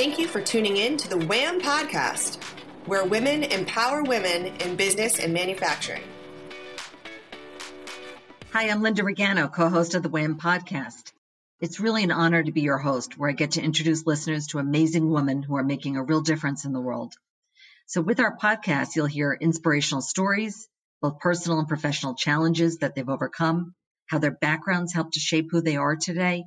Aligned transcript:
Thank 0.00 0.18
you 0.18 0.28
for 0.28 0.40
tuning 0.40 0.78
in 0.78 0.96
to 0.96 1.10
the 1.10 1.18
WHAM 1.26 1.60
podcast, 1.60 2.42
where 2.86 3.04
women 3.04 3.44
empower 3.44 4.02
women 4.02 4.46
in 4.46 4.74
business 4.74 5.18
and 5.18 5.34
manufacturing. 5.34 6.02
Hi, 8.50 8.70
I'm 8.70 8.80
Linda 8.80 9.02
Regano, 9.02 9.52
co 9.52 9.68
host 9.68 9.94
of 9.94 10.02
the 10.02 10.08
WHAM 10.08 10.38
podcast. 10.38 11.12
It's 11.60 11.80
really 11.80 12.02
an 12.02 12.12
honor 12.12 12.42
to 12.42 12.50
be 12.50 12.62
your 12.62 12.78
host, 12.78 13.18
where 13.18 13.28
I 13.28 13.34
get 13.34 13.50
to 13.52 13.62
introduce 13.62 14.06
listeners 14.06 14.46
to 14.46 14.58
amazing 14.58 15.10
women 15.10 15.42
who 15.42 15.58
are 15.58 15.62
making 15.62 15.98
a 15.98 16.02
real 16.02 16.22
difference 16.22 16.64
in 16.64 16.72
the 16.72 16.80
world. 16.80 17.12
So, 17.84 18.00
with 18.00 18.20
our 18.20 18.34
podcast, 18.38 18.96
you'll 18.96 19.04
hear 19.04 19.36
inspirational 19.38 20.00
stories, 20.00 20.66
both 21.02 21.18
personal 21.18 21.58
and 21.58 21.68
professional 21.68 22.14
challenges 22.14 22.78
that 22.78 22.94
they've 22.94 23.06
overcome, 23.06 23.74
how 24.06 24.16
their 24.16 24.30
backgrounds 24.30 24.94
help 24.94 25.12
to 25.12 25.20
shape 25.20 25.48
who 25.50 25.60
they 25.60 25.76
are 25.76 25.96
today, 25.96 26.44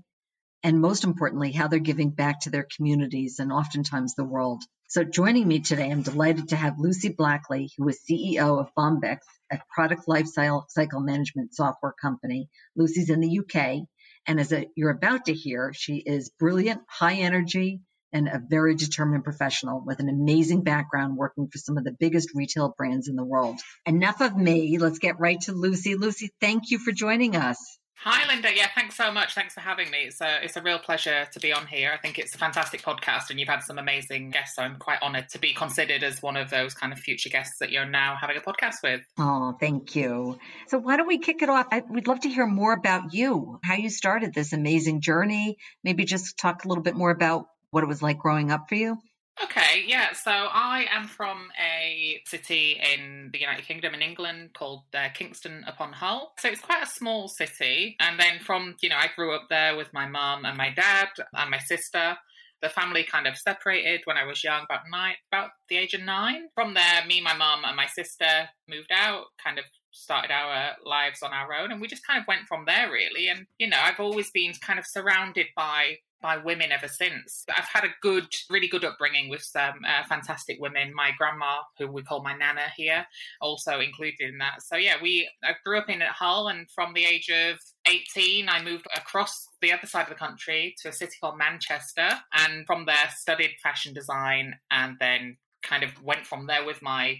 and 0.63 0.79
most 0.79 1.03
importantly, 1.03 1.51
how 1.51 1.67
they're 1.67 1.79
giving 1.79 2.09
back 2.09 2.41
to 2.41 2.49
their 2.49 2.65
communities 2.75 3.39
and 3.39 3.51
oftentimes 3.51 4.15
the 4.15 4.23
world. 4.23 4.63
So 4.87 5.03
joining 5.03 5.47
me 5.47 5.59
today, 5.59 5.91
I'm 5.91 6.03
delighted 6.03 6.49
to 6.49 6.55
have 6.55 6.79
Lucy 6.79 7.09
Blackley, 7.09 7.69
who 7.77 7.89
is 7.89 7.99
CEO 8.09 8.59
of 8.59 8.69
Bombyx, 8.77 9.17
a 9.51 9.59
product 9.73 10.07
lifecycle 10.07 10.63
cycle 10.69 11.01
management 11.01 11.53
software 11.53 11.93
company. 11.99 12.47
Lucy's 12.75 13.09
in 13.09 13.19
the 13.19 13.39
UK. 13.39 13.87
And 14.25 14.39
as 14.39 14.53
a, 14.53 14.67
you're 14.75 14.91
about 14.91 15.25
to 15.25 15.33
hear, 15.33 15.73
she 15.73 15.97
is 15.97 16.31
brilliant, 16.39 16.81
high 16.87 17.15
energy, 17.15 17.81
and 18.13 18.27
a 18.27 18.41
very 18.47 18.75
determined 18.75 19.23
professional 19.23 19.83
with 19.83 19.99
an 19.99 20.07
amazing 20.07 20.63
background 20.63 21.17
working 21.17 21.49
for 21.51 21.57
some 21.57 21.77
of 21.77 21.83
the 21.83 21.95
biggest 21.99 22.29
retail 22.35 22.73
brands 22.77 23.07
in 23.07 23.15
the 23.15 23.23
world. 23.23 23.59
Enough 23.85 24.21
of 24.21 24.37
me. 24.37 24.77
Let's 24.77 24.99
get 24.99 25.19
right 25.19 25.41
to 25.41 25.51
Lucy. 25.51 25.95
Lucy, 25.95 26.31
thank 26.39 26.69
you 26.69 26.77
for 26.77 26.91
joining 26.91 27.35
us. 27.35 27.57
Hi, 28.05 28.27
Linda. 28.27 28.49
Yeah, 28.53 28.67
thanks 28.75 28.97
so 28.97 29.13
much. 29.13 29.33
Thanks 29.33 29.53
for 29.53 29.61
having 29.61 29.89
me. 29.89 29.99
It's 29.99 30.19
a, 30.19 30.43
it's 30.43 30.57
a 30.57 30.61
real 30.61 30.77
pleasure 30.77 31.25
to 31.31 31.39
be 31.39 31.53
on 31.53 31.67
here. 31.67 31.89
I 31.93 31.97
think 31.97 32.19
it's 32.19 32.35
a 32.35 32.37
fantastic 32.37 32.81
podcast, 32.81 33.29
and 33.29 33.39
you've 33.39 33.47
had 33.47 33.63
some 33.63 33.79
amazing 33.79 34.31
guests. 34.31 34.57
So 34.57 34.61
I'm 34.61 34.75
quite 34.75 35.01
honoured 35.01 35.29
to 35.29 35.39
be 35.39 35.53
considered 35.53 36.03
as 36.03 36.21
one 36.21 36.35
of 36.35 36.49
those 36.49 36.73
kind 36.73 36.91
of 36.91 36.99
future 36.99 37.29
guests 37.29 37.59
that 37.61 37.71
you're 37.71 37.85
now 37.85 38.17
having 38.19 38.35
a 38.35 38.41
podcast 38.41 38.83
with. 38.83 38.99
Oh, 39.17 39.55
thank 39.57 39.95
you. 39.95 40.37
So, 40.67 40.79
why 40.79 40.97
don't 40.97 41.07
we 41.07 41.19
kick 41.19 41.41
it 41.43 41.47
off? 41.47 41.67
I, 41.71 41.81
we'd 41.89 42.07
love 42.07 42.19
to 42.21 42.29
hear 42.29 42.45
more 42.45 42.73
about 42.73 43.13
you, 43.13 43.61
how 43.63 43.75
you 43.75 43.89
started 43.89 44.33
this 44.33 44.51
amazing 44.51 44.99
journey. 44.99 45.55
Maybe 45.81 46.03
just 46.03 46.37
talk 46.37 46.65
a 46.65 46.67
little 46.67 46.83
bit 46.83 46.95
more 46.95 47.11
about 47.11 47.45
what 47.71 47.85
it 47.85 47.87
was 47.87 48.01
like 48.01 48.19
growing 48.19 48.51
up 48.51 48.67
for 48.67 48.75
you. 48.75 48.97
Okay, 49.41 49.83
yeah. 49.87 50.13
So 50.13 50.31
I 50.31 50.85
am 50.91 51.07
from 51.07 51.49
a 51.59 52.21
city 52.27 52.79
in 52.93 53.29
the 53.33 53.39
United 53.39 53.65
Kingdom 53.65 53.93
in 53.93 54.01
England 54.01 54.51
called 54.53 54.83
uh, 54.93 55.09
Kingston 55.13 55.63
upon 55.67 55.91
Hull. 55.93 56.33
So 56.39 56.49
it's 56.49 56.61
quite 56.61 56.83
a 56.83 56.87
small 56.87 57.27
city. 57.27 57.95
And 57.99 58.19
then 58.19 58.39
from, 58.45 58.75
you 58.81 58.89
know, 58.89 58.95
I 58.95 59.07
grew 59.15 59.33
up 59.35 59.47
there 59.49 59.75
with 59.75 59.91
my 59.91 60.07
mum 60.07 60.45
and 60.45 60.57
my 60.57 60.69
dad 60.69 61.09
and 61.33 61.49
my 61.49 61.57
sister. 61.57 62.15
The 62.61 62.69
family 62.69 63.03
kind 63.03 63.27
of 63.27 63.37
separated 63.37 64.01
when 64.05 64.17
I 64.17 64.23
was 64.23 64.43
young, 64.43 64.63
about 64.63 64.83
nine, 64.89 65.15
about 65.31 65.49
the 65.67 65.77
age 65.77 65.93
of 65.93 66.01
nine. 66.01 66.43
From 66.55 66.75
there, 66.75 67.05
me, 67.05 67.19
my 67.19 67.35
mum, 67.35 67.63
and 67.65 67.75
my 67.75 67.87
sister 67.87 68.49
moved 68.69 68.91
out, 68.93 69.25
kind 69.43 69.57
of 69.57 69.65
started 69.93 70.31
our 70.31 70.73
lives 70.85 71.21
on 71.21 71.31
our 71.31 71.53
own 71.53 71.71
and 71.71 71.79
we 71.79 71.87
just 71.87 72.05
kind 72.05 72.19
of 72.19 72.27
went 72.27 72.47
from 72.47 72.65
there 72.65 72.91
really 72.91 73.27
and 73.27 73.45
you 73.59 73.69
know 73.69 73.77
i've 73.79 73.99
always 73.99 74.31
been 74.31 74.51
kind 74.59 74.79
of 74.79 74.85
surrounded 74.87 75.45
by 75.55 75.95
by 76.23 76.37
women 76.37 76.71
ever 76.71 76.87
since. 76.87 77.43
I've 77.55 77.65
had 77.65 77.83
a 77.83 77.93
good, 78.01 78.27
really 78.49 78.69
good 78.69 78.85
upbringing 78.85 79.29
with 79.29 79.43
some 79.43 79.81
uh, 79.85 80.07
fantastic 80.07 80.57
women. 80.59 80.93
My 80.95 81.11
grandma, 81.17 81.57
who 81.77 81.87
we 81.87 82.01
call 82.01 82.23
my 82.23 82.35
nana 82.35 82.71
here, 82.75 83.05
also 83.41 83.81
included 83.81 84.21
in 84.21 84.37
that. 84.39 84.63
So 84.63 84.77
yeah, 84.77 84.95
we 85.01 85.29
I 85.43 85.51
grew 85.63 85.77
up 85.77 85.89
in 85.89 85.99
Hull, 86.01 86.47
and 86.47 86.65
from 86.71 86.93
the 86.93 87.03
age 87.03 87.29
of 87.29 87.59
18, 87.85 88.47
I 88.47 88.63
moved 88.63 88.87
across 88.95 89.49
the 89.61 89.73
other 89.73 89.85
side 89.85 90.03
of 90.03 90.09
the 90.09 90.15
country 90.15 90.73
to 90.81 90.89
a 90.89 90.93
city 90.93 91.15
called 91.19 91.37
Manchester, 91.37 92.09
and 92.33 92.65
from 92.65 92.85
there 92.85 93.09
studied 93.15 93.51
fashion 93.61 93.93
design, 93.93 94.55
and 94.71 94.95
then 94.99 95.37
kind 95.61 95.83
of 95.83 95.91
went 96.01 96.25
from 96.25 96.47
there 96.47 96.65
with 96.65 96.81
my 96.81 97.19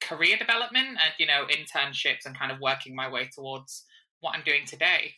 career 0.00 0.36
development 0.36 0.88
and 0.88 1.12
you 1.18 1.26
know 1.26 1.44
internships 1.50 2.24
and 2.24 2.38
kind 2.38 2.52
of 2.52 2.60
working 2.60 2.94
my 2.94 3.10
way 3.10 3.28
towards 3.34 3.84
what 4.20 4.34
I'm 4.34 4.44
doing 4.44 4.64
today. 4.66 5.12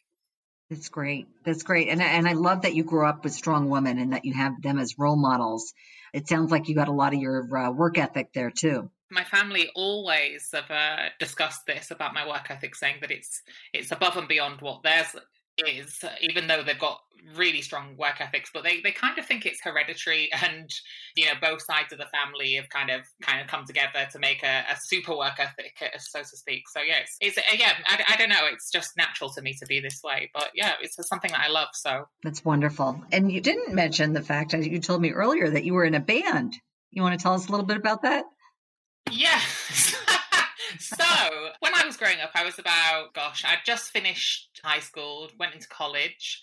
That's 0.70 0.88
great. 0.88 1.26
That's 1.44 1.64
great. 1.64 1.88
And 1.88 2.00
and 2.00 2.28
I 2.28 2.34
love 2.34 2.62
that 2.62 2.74
you 2.74 2.84
grew 2.84 3.04
up 3.04 3.24
with 3.24 3.32
strong 3.32 3.68
women 3.68 3.98
and 3.98 4.12
that 4.12 4.24
you 4.24 4.34
have 4.34 4.62
them 4.62 4.78
as 4.78 4.98
role 4.98 5.16
models. 5.16 5.74
It 6.12 6.28
sounds 6.28 6.52
like 6.52 6.68
you 6.68 6.76
got 6.76 6.86
a 6.86 6.92
lot 6.92 7.12
of 7.12 7.20
your 7.20 7.56
uh, 7.56 7.70
work 7.72 7.98
ethic 7.98 8.32
there 8.32 8.50
too. 8.50 8.88
My 9.10 9.24
family 9.24 9.70
always 9.74 10.48
have 10.52 10.70
uh, 10.70 11.08
discussed 11.18 11.66
this 11.66 11.90
about 11.90 12.14
my 12.14 12.26
work 12.26 12.48
ethic, 12.50 12.76
saying 12.76 12.98
that 13.00 13.10
it's 13.10 13.42
it's 13.72 13.90
above 13.90 14.16
and 14.16 14.28
beyond 14.28 14.60
what 14.60 14.84
theirs 14.84 15.16
is, 15.66 15.98
even 16.20 16.46
though 16.46 16.62
they've 16.62 16.78
got 16.78 17.00
really 17.34 17.62
strong 17.62 17.96
work 17.96 18.20
ethics, 18.20 18.50
but 18.52 18.64
they, 18.64 18.80
they 18.80 18.92
kind 18.92 19.18
of 19.18 19.26
think 19.26 19.46
it's 19.46 19.60
hereditary 19.62 20.30
and 20.44 20.70
you 21.16 21.26
know 21.26 21.32
both 21.40 21.62
sides 21.62 21.92
of 21.92 21.98
the 21.98 22.06
family 22.06 22.54
have 22.54 22.68
kind 22.68 22.90
of 22.90 23.02
kind 23.22 23.40
of 23.40 23.46
come 23.46 23.64
together 23.66 24.06
to 24.10 24.18
make 24.18 24.42
a, 24.42 24.64
a 24.70 24.76
super 24.86 25.16
work 25.16 25.38
ethic, 25.38 25.76
so 25.98 26.20
to 26.20 26.36
speak. 26.36 26.68
So 26.68 26.80
yeah, 26.80 26.98
it's, 27.02 27.16
it's 27.20 27.38
uh, 27.38 27.42
yeah, 27.58 27.72
I, 27.86 28.14
I 28.14 28.16
don't 28.16 28.28
know, 28.28 28.46
it's 28.50 28.70
just 28.70 28.96
natural 28.96 29.30
to 29.30 29.42
me 29.42 29.54
to 29.60 29.66
be 29.66 29.80
this 29.80 30.00
way, 30.02 30.30
but 30.34 30.50
yeah, 30.54 30.74
it's 30.80 30.96
something 31.08 31.30
that 31.30 31.44
I 31.46 31.50
love. 31.50 31.68
So 31.74 32.04
that's 32.22 32.44
wonderful. 32.44 33.02
And 33.12 33.30
you 33.30 33.40
didn't 33.40 33.74
mention 33.74 34.12
the 34.12 34.22
fact 34.22 34.52
that 34.52 34.68
you 34.68 34.80
told 34.80 35.02
me 35.02 35.10
earlier 35.10 35.50
that 35.50 35.64
you 35.64 35.74
were 35.74 35.84
in 35.84 35.94
a 35.94 36.00
band. 36.00 36.54
You 36.90 37.02
want 37.02 37.18
to 37.18 37.22
tell 37.22 37.34
us 37.34 37.46
a 37.46 37.50
little 37.50 37.66
bit 37.66 37.76
about 37.76 38.02
that? 38.02 38.24
Yes. 39.10 39.96
so 40.78 41.04
when 41.60 41.74
I 41.74 41.84
was 41.86 41.96
growing 41.96 42.20
up, 42.20 42.30
I 42.34 42.44
was 42.44 42.58
about, 42.58 43.14
gosh, 43.14 43.44
I'd 43.44 43.64
just 43.64 43.90
finished 43.90 44.49
high 44.62 44.80
school, 44.80 45.30
went 45.38 45.54
into 45.54 45.68
college, 45.68 46.40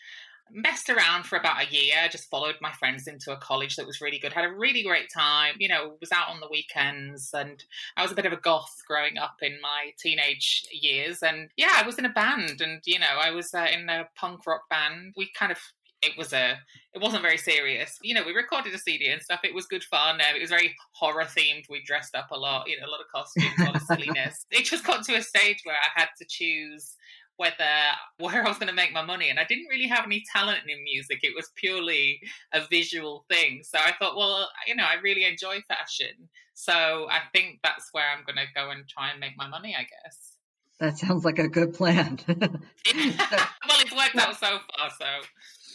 messed 0.51 0.89
around 0.89 1.25
for 1.25 1.37
about 1.37 1.61
a 1.61 1.73
year, 1.73 1.95
just 2.09 2.29
followed 2.29 2.55
my 2.61 2.71
friends 2.73 3.07
into 3.07 3.31
a 3.31 3.37
college 3.37 3.75
that 3.75 3.85
was 3.85 4.01
really 4.01 4.19
good, 4.19 4.33
had 4.33 4.45
a 4.45 4.53
really 4.53 4.83
great 4.83 5.09
time, 5.13 5.55
you 5.59 5.67
know, 5.67 5.95
was 5.99 6.11
out 6.11 6.29
on 6.29 6.39
the 6.39 6.47
weekends. 6.49 7.31
And 7.33 7.63
I 7.95 8.03
was 8.03 8.11
a 8.11 8.15
bit 8.15 8.25
of 8.25 8.33
a 8.33 8.37
goth 8.37 8.75
growing 8.87 9.17
up 9.17 9.35
in 9.41 9.59
my 9.61 9.91
teenage 9.99 10.65
years. 10.71 11.21
And 11.21 11.49
yeah, 11.57 11.73
I 11.73 11.85
was 11.85 11.97
in 11.97 12.05
a 12.05 12.13
band 12.13 12.61
and, 12.61 12.81
you 12.85 12.99
know, 12.99 13.17
I 13.21 13.31
was 13.31 13.53
uh, 13.53 13.67
in 13.71 13.89
a 13.89 14.07
punk 14.15 14.45
rock 14.47 14.69
band. 14.69 15.13
We 15.15 15.29
kind 15.37 15.51
of 15.51 15.59
it 16.03 16.17
was 16.17 16.31
a 16.31 16.57
it 16.93 17.01
wasn't 17.01 17.21
very 17.21 17.37
serious 17.37 17.97
you 18.03 18.13
know 18.13 18.23
we 18.23 18.31
recorded 18.31 18.73
a 18.73 18.77
cd 18.77 19.07
and 19.07 19.21
stuff 19.21 19.39
it 19.43 19.53
was 19.53 19.65
good 19.65 19.83
fun 19.83 20.15
um, 20.15 20.35
it 20.35 20.41
was 20.41 20.51
very 20.51 20.75
horror 20.91 21.23
themed 21.23 21.63
we 21.69 21.81
dressed 21.83 22.15
up 22.15 22.27
a 22.31 22.37
lot 22.37 22.67
you 22.67 22.79
know 22.79 22.85
a 22.85 22.91
lot 22.91 22.99
of 22.99 23.07
costumes 23.13 23.51
a 23.59 23.63
lot 23.63 23.75
of 23.75 23.81
silliness 23.87 24.45
it 24.51 24.63
just 24.63 24.85
got 24.85 25.03
to 25.03 25.15
a 25.15 25.23
stage 25.23 25.61
where 25.63 25.75
i 25.75 25.99
had 25.99 26.09
to 26.17 26.25
choose 26.29 26.93
whether 27.37 27.53
where 28.17 28.45
I 28.45 28.47
was 28.47 28.57
going 28.57 28.69
to 28.69 28.75
make 28.75 28.93
my 28.93 29.03
money. 29.03 29.29
And 29.29 29.39
I 29.39 29.45
didn't 29.45 29.67
really 29.69 29.87
have 29.87 30.05
any 30.05 30.23
talent 30.33 30.59
in 30.67 30.83
music. 30.83 31.19
It 31.23 31.35
was 31.35 31.49
purely 31.55 32.19
a 32.53 32.61
visual 32.69 33.25
thing. 33.29 33.61
So 33.63 33.77
I 33.77 33.93
thought, 33.97 34.17
well, 34.17 34.49
you 34.67 34.75
know, 34.75 34.83
I 34.83 34.95
really 35.01 35.23
enjoy 35.23 35.61
fashion. 35.67 36.29
So 36.53 36.73
I 36.73 37.21
think 37.33 37.59
that's 37.63 37.89
where 37.91 38.05
I'm 38.09 38.23
going 38.25 38.37
to 38.37 38.51
go 38.53 38.71
and 38.71 38.87
try 38.87 39.11
and 39.11 39.19
make 39.19 39.37
my 39.37 39.47
money, 39.47 39.75
I 39.77 39.83
guess. 39.83 40.33
That 40.79 40.97
sounds 40.97 41.25
like 41.25 41.39
a 41.39 41.47
good 41.47 41.73
plan. 41.73 42.19
well, 42.27 42.49
it's 42.85 43.95
worked 43.95 44.15
out 44.15 44.35
so 44.39 44.59
far. 44.59 44.89
So 44.99 45.05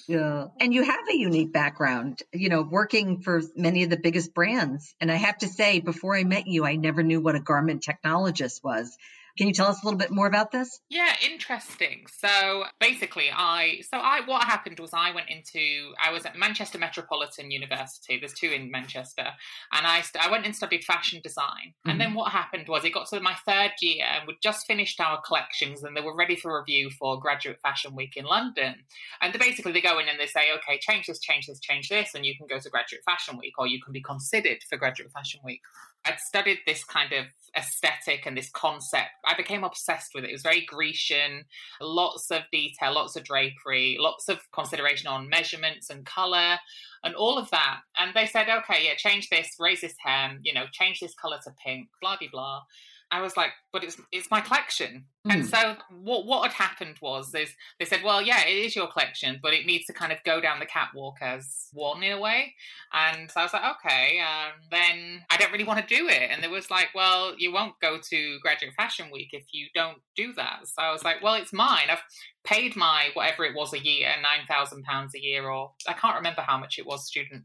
yeah. 0.08 0.46
And 0.60 0.74
you 0.74 0.84
have 0.84 1.08
a 1.10 1.16
unique 1.16 1.52
background, 1.52 2.22
you 2.32 2.48
know, 2.48 2.62
working 2.62 3.20
for 3.20 3.40
many 3.56 3.84
of 3.84 3.90
the 3.90 3.96
biggest 3.96 4.34
brands. 4.34 4.94
And 5.00 5.10
I 5.10 5.16
have 5.16 5.38
to 5.38 5.48
say, 5.48 5.80
before 5.80 6.16
I 6.16 6.24
met 6.24 6.46
you, 6.46 6.64
I 6.64 6.76
never 6.76 7.02
knew 7.02 7.20
what 7.20 7.36
a 7.36 7.40
garment 7.40 7.84
technologist 7.84 8.62
was. 8.62 8.96
Can 9.38 9.48
you 9.48 9.54
tell 9.54 9.68
us 9.68 9.82
a 9.82 9.86
little 9.86 9.98
bit 9.98 10.10
more 10.10 10.26
about 10.26 10.52
this? 10.52 10.80
Yeah, 10.90 11.14
interesting. 11.24 12.04
So 12.18 12.64
basically, 12.80 13.30
I 13.32 13.80
so 13.90 13.98
I 13.98 14.20
what 14.26 14.44
happened 14.44 14.78
was 14.78 14.90
I 14.92 15.12
went 15.12 15.30
into 15.30 15.92
I 16.04 16.12
was 16.12 16.26
at 16.26 16.36
Manchester 16.36 16.78
Metropolitan 16.78 17.50
University. 17.50 18.18
There's 18.18 18.34
two 18.34 18.50
in 18.50 18.70
Manchester, 18.70 19.26
and 19.72 19.86
I 19.86 20.02
I 20.20 20.30
went 20.30 20.44
and 20.44 20.54
studied 20.54 20.84
fashion 20.84 21.20
design. 21.22 21.46
Mm-hmm. 21.46 21.90
And 21.90 22.00
then 22.00 22.08
mm-hmm. 22.08 22.18
what 22.18 22.32
happened 22.32 22.68
was 22.68 22.84
it 22.84 22.92
got 22.92 23.08
to 23.08 23.20
my 23.20 23.34
third 23.46 23.72
year, 23.80 24.04
and 24.04 24.26
we'd 24.26 24.42
just 24.42 24.66
finished 24.66 25.00
our 25.00 25.20
collections, 25.22 25.82
and 25.82 25.96
they 25.96 26.02
were 26.02 26.16
ready 26.16 26.36
for 26.36 26.58
review 26.58 26.90
for 26.90 27.18
Graduate 27.18 27.60
Fashion 27.62 27.94
Week 27.96 28.16
in 28.16 28.24
London. 28.24 28.84
And 29.20 29.32
they 29.32 29.38
basically 29.38 29.72
they 29.72 29.80
go 29.80 29.98
in 29.98 30.08
and 30.08 30.20
they 30.20 30.26
say, 30.26 30.52
okay, 30.56 30.78
change 30.78 31.06
this, 31.06 31.20
change 31.20 31.46
this, 31.46 31.60
change 31.60 31.88
this, 31.88 32.14
and 32.14 32.26
you 32.26 32.36
can 32.36 32.46
go 32.46 32.58
to 32.58 32.70
Graduate 32.70 33.02
Fashion 33.04 33.38
Week, 33.38 33.54
or 33.58 33.66
you 33.66 33.80
can 33.82 33.92
be 33.92 34.02
considered 34.02 34.58
for 34.68 34.76
Graduate 34.76 35.12
Fashion 35.12 35.40
Week. 35.44 35.62
I'd 36.04 36.18
studied 36.18 36.58
this 36.66 36.84
kind 36.84 37.12
of 37.12 37.26
aesthetic 37.56 38.26
and 38.26 38.36
this 38.36 38.50
concept. 38.50 39.10
I 39.24 39.34
became 39.34 39.64
obsessed 39.64 40.12
with 40.14 40.24
it. 40.24 40.30
It 40.30 40.34
was 40.34 40.42
very 40.42 40.64
Grecian, 40.64 41.44
lots 41.80 42.30
of 42.30 42.42
detail, 42.50 42.94
lots 42.94 43.16
of 43.16 43.24
drapery, 43.24 43.96
lots 43.98 44.28
of 44.28 44.40
consideration 44.52 45.08
on 45.08 45.28
measurements 45.28 45.90
and 45.90 46.06
color 46.06 46.58
and 47.04 47.14
all 47.14 47.38
of 47.38 47.50
that. 47.50 47.80
And 47.98 48.12
they 48.14 48.26
said, 48.26 48.48
okay, 48.48 48.84
yeah, 48.84 48.94
change 48.96 49.28
this, 49.28 49.48
raise 49.58 49.82
this 49.82 49.94
hem, 50.04 50.40
you 50.42 50.54
know, 50.54 50.64
change 50.72 51.00
this 51.00 51.14
color 51.14 51.38
to 51.44 51.50
pink, 51.64 51.88
blah, 52.00 52.16
blah, 52.18 52.28
blah. 52.30 52.62
I 53.12 53.20
was 53.20 53.36
like, 53.36 53.50
but 53.72 53.84
it's 53.84 54.00
it's 54.10 54.30
my 54.30 54.40
collection. 54.40 55.04
Mm. 55.26 55.34
And 55.34 55.46
so 55.46 55.76
what 55.90 56.24
what 56.24 56.50
had 56.50 56.68
happened 56.68 56.96
was 57.02 57.30
they 57.30 57.46
they 57.78 57.84
said, 57.84 58.00
well, 58.02 58.22
yeah, 58.22 58.40
it 58.46 58.56
is 58.56 58.74
your 58.74 58.86
collection, 58.88 59.38
but 59.42 59.52
it 59.52 59.66
needs 59.66 59.84
to 59.86 59.92
kind 59.92 60.12
of 60.12 60.18
go 60.24 60.40
down 60.40 60.58
the 60.58 60.66
catwalk 60.66 61.16
as 61.20 61.68
one 61.74 62.02
in 62.02 62.12
a 62.12 62.18
way. 62.20 62.54
And 62.92 63.30
so 63.30 63.40
I 63.40 63.42
was 63.44 63.52
like, 63.52 63.76
okay. 63.76 64.20
Um, 64.20 64.52
then 64.70 65.24
I 65.30 65.36
don't 65.36 65.52
really 65.52 65.64
want 65.64 65.86
to 65.86 65.94
do 65.94 66.08
it. 66.08 66.30
And 66.30 66.42
there 66.42 66.50
was 66.50 66.70
like, 66.70 66.88
well, 66.94 67.34
you 67.36 67.52
won't 67.52 67.78
go 67.80 67.98
to 68.02 68.38
Graduate 68.40 68.74
Fashion 68.74 69.10
Week 69.12 69.28
if 69.32 69.44
you 69.52 69.66
don't 69.74 69.98
do 70.16 70.32
that. 70.32 70.60
So 70.64 70.82
I 70.82 70.90
was 70.90 71.04
like, 71.04 71.22
well, 71.22 71.34
it's 71.34 71.52
mine. 71.52 71.88
I've 71.90 72.02
paid 72.44 72.74
my 72.76 73.10
whatever 73.12 73.44
it 73.44 73.54
was 73.54 73.72
a 73.74 73.78
year, 73.78 74.08
nine 74.22 74.46
thousand 74.48 74.84
pounds 74.84 75.14
a 75.14 75.22
year, 75.22 75.48
or 75.48 75.72
I 75.86 75.92
can't 75.92 76.16
remember 76.16 76.40
how 76.40 76.58
much 76.58 76.78
it 76.78 76.86
was, 76.86 77.06
student 77.06 77.44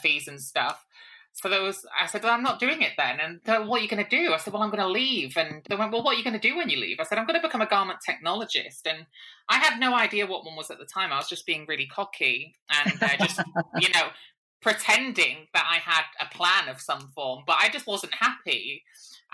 fees 0.00 0.28
and 0.28 0.40
stuff. 0.40 0.84
So 1.36 1.50
there 1.50 1.62
was, 1.62 1.84
I 2.00 2.06
said, 2.06 2.22
well, 2.22 2.32
I'm 2.32 2.42
not 2.42 2.58
doing 2.58 2.80
it 2.80 2.92
then. 2.96 3.20
And 3.20 3.68
what 3.68 3.80
are 3.80 3.82
you 3.82 3.90
going 3.90 4.02
to 4.02 4.08
do? 4.08 4.32
I 4.32 4.38
said, 4.38 4.54
well, 4.54 4.62
I'm 4.62 4.70
going 4.70 4.82
to 4.82 4.88
leave. 4.88 5.36
And 5.36 5.62
they 5.68 5.76
went, 5.76 5.92
well, 5.92 6.02
what 6.02 6.14
are 6.14 6.18
you 6.18 6.24
going 6.24 6.38
to 6.38 6.48
do 6.48 6.56
when 6.56 6.70
you 6.70 6.78
leave? 6.78 6.96
I 6.98 7.04
said, 7.04 7.18
I'm 7.18 7.26
going 7.26 7.38
to 7.38 7.46
become 7.46 7.60
a 7.60 7.66
garment 7.66 7.98
technologist. 8.08 8.86
And 8.86 9.04
I 9.50 9.58
had 9.58 9.78
no 9.78 9.94
idea 9.94 10.26
what 10.26 10.46
one 10.46 10.56
was 10.56 10.70
at 10.70 10.78
the 10.78 10.86
time. 10.86 11.12
I 11.12 11.18
was 11.18 11.28
just 11.28 11.44
being 11.44 11.66
really 11.68 11.86
cocky 11.86 12.54
and 12.70 13.02
uh, 13.02 13.16
just, 13.18 13.42
you 13.80 13.90
know, 13.90 14.08
pretending 14.62 15.46
that 15.52 15.68
I 15.70 15.76
had 15.76 16.04
a 16.20 16.34
plan 16.34 16.68
of 16.68 16.80
some 16.80 17.12
form, 17.14 17.44
but 17.46 17.56
I 17.60 17.68
just 17.68 17.86
wasn't 17.86 18.14
happy. 18.14 18.82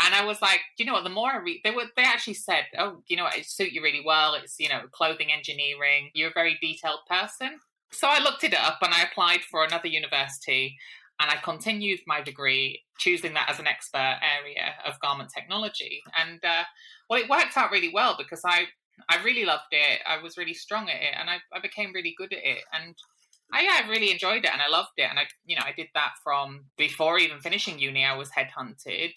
And 0.00 0.12
I 0.12 0.24
was 0.24 0.42
like, 0.42 0.60
you 0.78 0.84
know 0.84 0.94
what? 0.94 1.04
The 1.04 1.10
more 1.10 1.30
I 1.30 1.36
read, 1.36 1.60
they 1.62 1.70
were 1.70 1.84
they 1.96 2.02
actually 2.02 2.34
said, 2.34 2.64
oh, 2.78 3.02
you 3.06 3.16
know, 3.16 3.24
what, 3.24 3.38
it 3.38 3.46
suit 3.46 3.72
you 3.72 3.82
really 3.82 4.02
well. 4.04 4.34
It's 4.34 4.58
you 4.58 4.68
know, 4.68 4.82
clothing 4.90 5.30
engineering. 5.30 6.10
You're 6.14 6.30
a 6.30 6.34
very 6.34 6.58
detailed 6.60 7.00
person. 7.08 7.60
So 7.92 8.08
I 8.08 8.20
looked 8.22 8.42
it 8.42 8.54
up 8.54 8.78
and 8.82 8.92
I 8.92 9.02
applied 9.04 9.42
for 9.42 9.64
another 9.64 9.88
university 9.88 10.76
and 11.20 11.30
I 11.30 11.36
continued 11.36 12.00
my 12.06 12.20
degree, 12.20 12.82
choosing 12.98 13.34
that 13.34 13.48
as 13.48 13.58
an 13.58 13.66
expert 13.66 14.18
area 14.22 14.74
of 14.86 14.98
garment 15.00 15.30
technology. 15.34 16.02
And 16.18 16.44
uh, 16.44 16.64
well, 17.08 17.20
it 17.20 17.28
worked 17.28 17.56
out 17.56 17.70
really 17.70 17.90
well 17.92 18.16
because 18.18 18.42
I 18.44 18.66
I 19.08 19.22
really 19.22 19.44
loved 19.44 19.72
it. 19.72 20.00
I 20.06 20.22
was 20.22 20.36
really 20.36 20.54
strong 20.54 20.88
at 20.88 20.96
it, 20.96 21.14
and 21.18 21.30
I, 21.30 21.36
I 21.52 21.60
became 21.60 21.92
really 21.92 22.14
good 22.16 22.32
at 22.32 22.40
it. 22.42 22.64
And 22.72 22.94
I, 23.52 23.62
yeah, 23.62 23.80
I 23.84 23.90
really 23.90 24.10
enjoyed 24.10 24.44
it, 24.44 24.50
and 24.52 24.62
I 24.62 24.68
loved 24.68 24.92
it. 24.96 25.06
And 25.08 25.18
I, 25.18 25.24
you 25.44 25.56
know, 25.56 25.62
I 25.64 25.72
did 25.72 25.88
that 25.94 26.12
from 26.22 26.66
before 26.76 27.18
even 27.18 27.40
finishing 27.40 27.78
uni. 27.78 28.04
I 28.04 28.16
was 28.16 28.30
headhunted, 28.30 29.14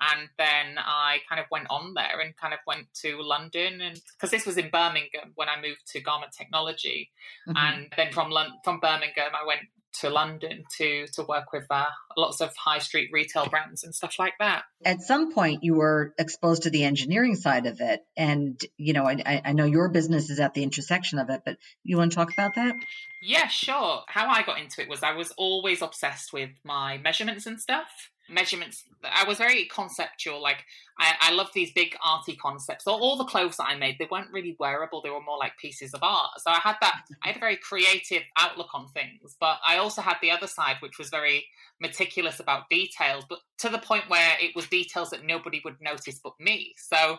and 0.00 0.28
then 0.38 0.78
I 0.78 1.18
kind 1.28 1.40
of 1.40 1.46
went 1.50 1.66
on 1.70 1.94
there 1.94 2.20
and 2.20 2.36
kind 2.36 2.54
of 2.54 2.60
went 2.66 2.86
to 3.02 3.20
London, 3.20 3.80
and 3.80 4.00
because 4.14 4.30
this 4.30 4.46
was 4.46 4.56
in 4.56 4.70
Birmingham 4.70 5.32
when 5.34 5.48
I 5.48 5.60
moved 5.60 5.86
to 5.92 6.00
garment 6.00 6.32
technology, 6.36 7.10
mm-hmm. 7.48 7.56
and 7.56 7.92
then 7.96 8.12
from 8.12 8.30
London, 8.30 8.58
from 8.64 8.80
Birmingham 8.80 9.32
I 9.34 9.46
went 9.46 9.62
to 10.00 10.10
London 10.10 10.64
to 10.76 11.06
to 11.14 11.22
work 11.22 11.52
with 11.52 11.66
uh, 11.70 11.86
lots 12.16 12.40
of 12.40 12.54
high 12.56 12.78
street 12.78 13.10
retail 13.12 13.46
brands 13.46 13.84
and 13.84 13.94
stuff 13.94 14.16
like 14.18 14.34
that. 14.38 14.64
At 14.84 15.02
some 15.02 15.32
point, 15.32 15.64
you 15.64 15.74
were 15.74 16.14
exposed 16.18 16.64
to 16.64 16.70
the 16.70 16.84
engineering 16.84 17.34
side 17.34 17.66
of 17.66 17.80
it, 17.80 18.04
and 18.16 18.60
you 18.76 18.92
know, 18.92 19.06
I, 19.06 19.42
I 19.44 19.52
know 19.52 19.64
your 19.64 19.88
business 19.88 20.30
is 20.30 20.40
at 20.40 20.54
the 20.54 20.62
intersection 20.62 21.18
of 21.18 21.30
it, 21.30 21.42
but 21.44 21.56
you 21.84 21.96
want 21.96 22.12
to 22.12 22.16
talk 22.16 22.32
about 22.32 22.54
that? 22.54 22.76
Yeah, 23.22 23.48
sure. 23.48 24.02
How 24.06 24.28
I 24.28 24.42
got 24.42 24.60
into 24.60 24.82
it 24.82 24.88
was 24.88 25.02
I 25.02 25.12
was 25.12 25.32
always 25.32 25.82
obsessed 25.82 26.32
with 26.32 26.50
my 26.64 26.98
measurements 26.98 27.46
and 27.46 27.60
stuff 27.60 28.10
measurements. 28.30 28.84
I 29.04 29.24
was 29.24 29.38
very 29.38 29.64
conceptual. 29.66 30.42
Like 30.42 30.64
I, 30.98 31.14
I 31.20 31.32
love 31.32 31.48
these 31.54 31.72
big 31.72 31.96
arty 32.04 32.36
concepts. 32.36 32.86
All 32.86 33.16
the 33.16 33.24
clothes 33.24 33.56
that 33.56 33.68
I 33.68 33.76
made, 33.76 33.96
they 33.98 34.08
weren't 34.10 34.32
really 34.32 34.56
wearable. 34.58 35.02
They 35.02 35.10
were 35.10 35.22
more 35.22 35.38
like 35.38 35.56
pieces 35.58 35.94
of 35.94 36.02
art. 36.02 36.30
So 36.38 36.50
I 36.50 36.58
had 36.58 36.76
that. 36.80 37.02
I 37.22 37.28
had 37.28 37.36
a 37.36 37.40
very 37.40 37.56
creative 37.56 38.22
outlook 38.36 38.68
on 38.74 38.88
things, 38.88 39.36
but 39.40 39.58
I 39.66 39.78
also 39.78 40.02
had 40.02 40.16
the 40.20 40.30
other 40.30 40.46
side, 40.46 40.76
which 40.80 40.98
was 40.98 41.08
very 41.10 41.46
meticulous 41.80 42.40
about 42.40 42.68
details, 42.68 43.24
but 43.28 43.38
to 43.58 43.68
the 43.68 43.78
point 43.78 44.08
where 44.08 44.36
it 44.40 44.54
was 44.56 44.66
details 44.66 45.10
that 45.10 45.24
nobody 45.24 45.60
would 45.64 45.80
notice 45.80 46.20
but 46.22 46.34
me. 46.40 46.74
So 46.76 47.18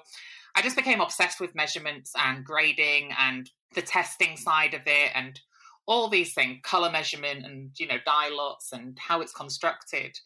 I 0.56 0.62
just 0.62 0.76
became 0.76 1.02
obsessed 1.02 1.40
with 1.40 1.56
measurements 1.56 2.14
and 2.18 2.44
grading 2.44 3.12
and 3.18 3.50
the 3.76 3.82
testing 3.82 4.36
side 4.36 4.74
of 4.74 4.82
it 4.86 5.12
and 5.14 5.40
all 5.90 6.08
these 6.08 6.36
things 6.36 6.60
color 6.62 6.92
measurement 6.92 7.44
and 7.44 7.72
you 7.80 7.88
know 7.88 7.98
dye 8.06 8.30
lots 8.32 8.72
and 8.72 8.98
how 9.00 9.20
it's 9.22 9.34
constructed. 9.34 10.18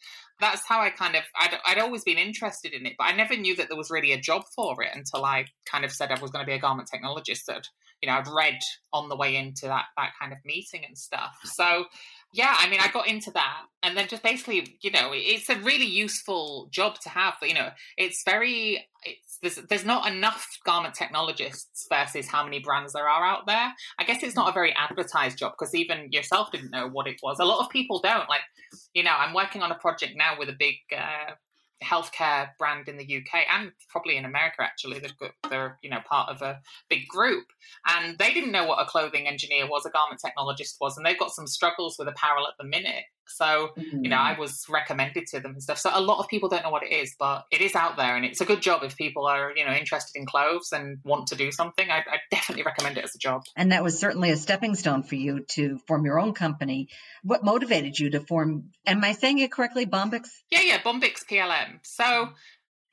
That's 0.42 0.68
how 0.68 0.82
i 0.82 0.90
kind 0.90 1.16
of 1.16 1.24
I'd, 1.40 1.58
I'd, 1.66 1.80
always 1.80 2.04
been 2.04 2.18
interested 2.18 2.74
in 2.74 2.86
it 2.86 2.96
but 2.98 3.06
i 3.06 3.14
never 3.14 3.38
knew 3.38 3.56
that 3.56 3.70
there 3.70 3.78
was 3.78 3.90
really 3.90 4.12
a 4.12 4.20
job 4.20 4.44
for 4.54 4.84
it 4.84 4.90
until 4.94 5.24
i 5.24 5.46
kind 5.66 5.86
of 5.86 5.92
said 5.92 6.12
i 6.12 6.20
was 6.20 6.32
going 6.32 6.44
to 6.44 6.50
be 6.50 6.56
a 6.56 6.60
garment 6.60 6.90
technologist. 6.94 7.46
That 7.48 7.70
you 8.02 8.10
know 8.10 8.18
i'd 8.18 8.28
read 8.28 8.60
on 8.92 9.08
the 9.08 9.16
way 9.16 9.38
into 9.38 9.68
that 9.68 9.86
that 9.96 10.12
kind 10.20 10.34
of 10.34 10.40
meeting 10.44 10.84
and 10.86 10.98
stuff. 10.98 11.38
So 11.46 11.86
yeah, 12.34 12.56
I 12.58 12.68
mean, 12.68 12.80
I 12.82 12.88
got 12.88 13.08
into 13.08 13.30
that, 13.32 13.62
and 13.84 13.96
then 13.96 14.08
just 14.08 14.24
basically, 14.24 14.78
you 14.82 14.90
know, 14.90 15.12
it's 15.14 15.50
a 15.50 15.60
really 15.60 15.86
useful 15.86 16.68
job 16.72 17.00
to 17.02 17.10
have. 17.10 17.36
You 17.44 17.54
know, 17.54 17.70
it's 17.96 18.24
very, 18.26 18.88
it's 19.04 19.38
there's 19.44 19.68
there's 19.70 19.86
not 19.86 20.12
enough 20.12 20.48
garment 20.66 20.96
technologists 20.96 21.86
versus 21.90 22.28
how 22.28 22.44
many 22.44 22.58
brands 22.58 22.94
there 22.94 23.08
are 23.08 23.24
out 23.24 23.46
there. 23.46 23.72
I 24.00 24.04
guess 24.04 24.24
it's 24.24 24.36
not 24.36 24.50
a 24.50 24.52
very 24.54 24.74
advertised 24.76 25.38
job 25.38 25.54
because 25.58 25.76
even 25.76 26.08
yourself 26.12 26.52
didn't 26.52 26.72
know 26.72 26.90
what 26.90 27.06
it 27.06 27.20
was. 27.22 27.38
A 27.40 27.46
lot 27.46 27.64
of 27.64 27.70
people 27.70 28.02
don't. 28.02 28.28
Like, 28.28 28.42
you 28.96 29.04
know, 29.04 29.14
I'm 29.16 29.36
working 29.36 29.62
on 29.62 29.72
a 29.72 29.76
project 29.76 30.14
now 30.18 30.34
with 30.40 30.50
a 30.50 30.56
big 30.58 30.78
uh, 30.92 31.34
healthcare 31.84 32.50
brand 32.58 32.88
in 32.88 32.98
the 32.98 33.04
UK 33.04 33.46
and 33.50 33.72
probably 33.90 34.18
in 34.18 34.26
America 34.26 34.62
actually. 34.62 35.00
Got 35.00 35.32
they're 35.50 35.78
you 35.82 35.90
know 35.90 36.00
part 36.10 36.30
of 36.30 36.42
a 36.42 36.60
big 36.90 37.08
group, 37.08 37.46
and 37.88 38.18
they 38.18 38.34
didn't 38.34 38.52
know 38.52 38.66
what 38.66 38.82
a 38.82 38.86
clothing 38.86 39.28
engineer 39.28 39.68
was, 39.68 39.86
a 39.86 39.90
garment 39.90 40.22
technologist 40.24 40.76
was, 40.80 40.98
and 40.98 41.06
they've 41.06 41.20
got 41.20 41.32
some 41.32 41.48
struggles 41.48 41.98
with 42.00 42.08
apparel 42.08 42.48
at 42.48 42.54
the 42.60 42.66
minute. 42.68 43.04
So 43.28 43.72
mm-hmm. 43.78 44.04
you 44.04 44.10
know, 44.10 44.18
I 44.18 44.34
mm. 44.34 44.40
was 44.40 44.66
recommended 44.70 45.26
to 45.28 45.40
them 45.40 45.54
and 45.54 45.64
stuff. 45.64 45.78
So 45.78 45.90
a 45.94 46.02
lot 46.02 46.20
of 46.20 46.28
people 46.28 46.50
don't 46.50 46.64
know 46.64 46.70
what 46.70 46.84
it 46.84 46.92
is, 46.92 47.16
but 47.18 47.46
it 47.52 47.62
is 47.62 47.76
out 47.76 47.98
there, 47.98 48.16
and 48.16 48.26
it's 48.26 48.42
a 48.42 48.46
good 48.46 48.62
job 48.62 48.84
if 48.84 48.96
people 48.96 49.26
are 49.26 49.52
you 49.56 49.66
know 49.66 49.74
interested 49.74 50.18
in 50.20 50.26
clothes 50.26 50.72
and 50.72 51.00
want 51.04 51.28
to 51.28 51.36
do 51.36 51.52
something. 51.52 51.90
I, 51.90 52.00
I 52.00 52.18
definitely 52.32 52.64
recommend 52.64 52.98
it 52.98 53.04
as 53.04 53.16
a 53.16 53.20
job. 53.20 53.44
And 53.56 53.72
that 53.72 53.84
was 53.84 54.00
certainly 54.00 54.32
a 54.32 54.38
stepping 54.38 54.76
stone 54.76 55.04
for 55.04 55.16
you 55.16 55.46
to 55.52 55.80
form 55.88 56.06
your 56.06 56.20
own 56.20 56.34
company. 56.34 56.90
What 57.24 57.44
motivated 57.44 57.98
you 57.98 58.12
to 58.12 58.22
form? 58.22 58.72
Am 58.86 59.04
I 59.04 59.14
saying 59.14 59.40
it 59.40 59.52
correctly, 59.52 59.86
Bombyx? 59.86 60.30
Yeah, 60.50 60.62
yeah, 60.62 60.82
Bombyx 60.82 61.26
PLM. 61.30 61.80
So. 61.84 62.30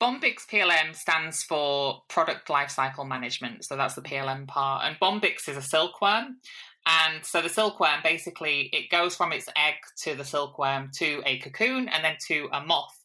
Bombyx 0.01 0.47
PLM 0.51 0.95
stands 0.95 1.43
for 1.43 2.01
Product 2.09 2.47
Lifecycle 2.47 3.07
Management. 3.07 3.63
So 3.63 3.77
that's 3.77 3.93
the 3.93 4.01
PLM 4.01 4.47
part. 4.47 4.83
And 4.83 4.97
Bombyx 4.99 5.47
is 5.47 5.57
a 5.57 5.61
silkworm. 5.61 6.37
And 6.85 7.23
so 7.23 7.41
the 7.41 7.49
silkworm 7.49 7.99
basically 8.03 8.69
it 8.73 8.89
goes 8.89 9.15
from 9.15 9.31
its 9.31 9.47
egg 9.55 9.75
to 10.03 10.15
the 10.15 10.25
silkworm 10.25 10.89
to 10.95 11.21
a 11.25 11.37
cocoon 11.39 11.87
and 11.89 12.03
then 12.03 12.15
to 12.27 12.49
a 12.51 12.61
moth. 12.61 12.97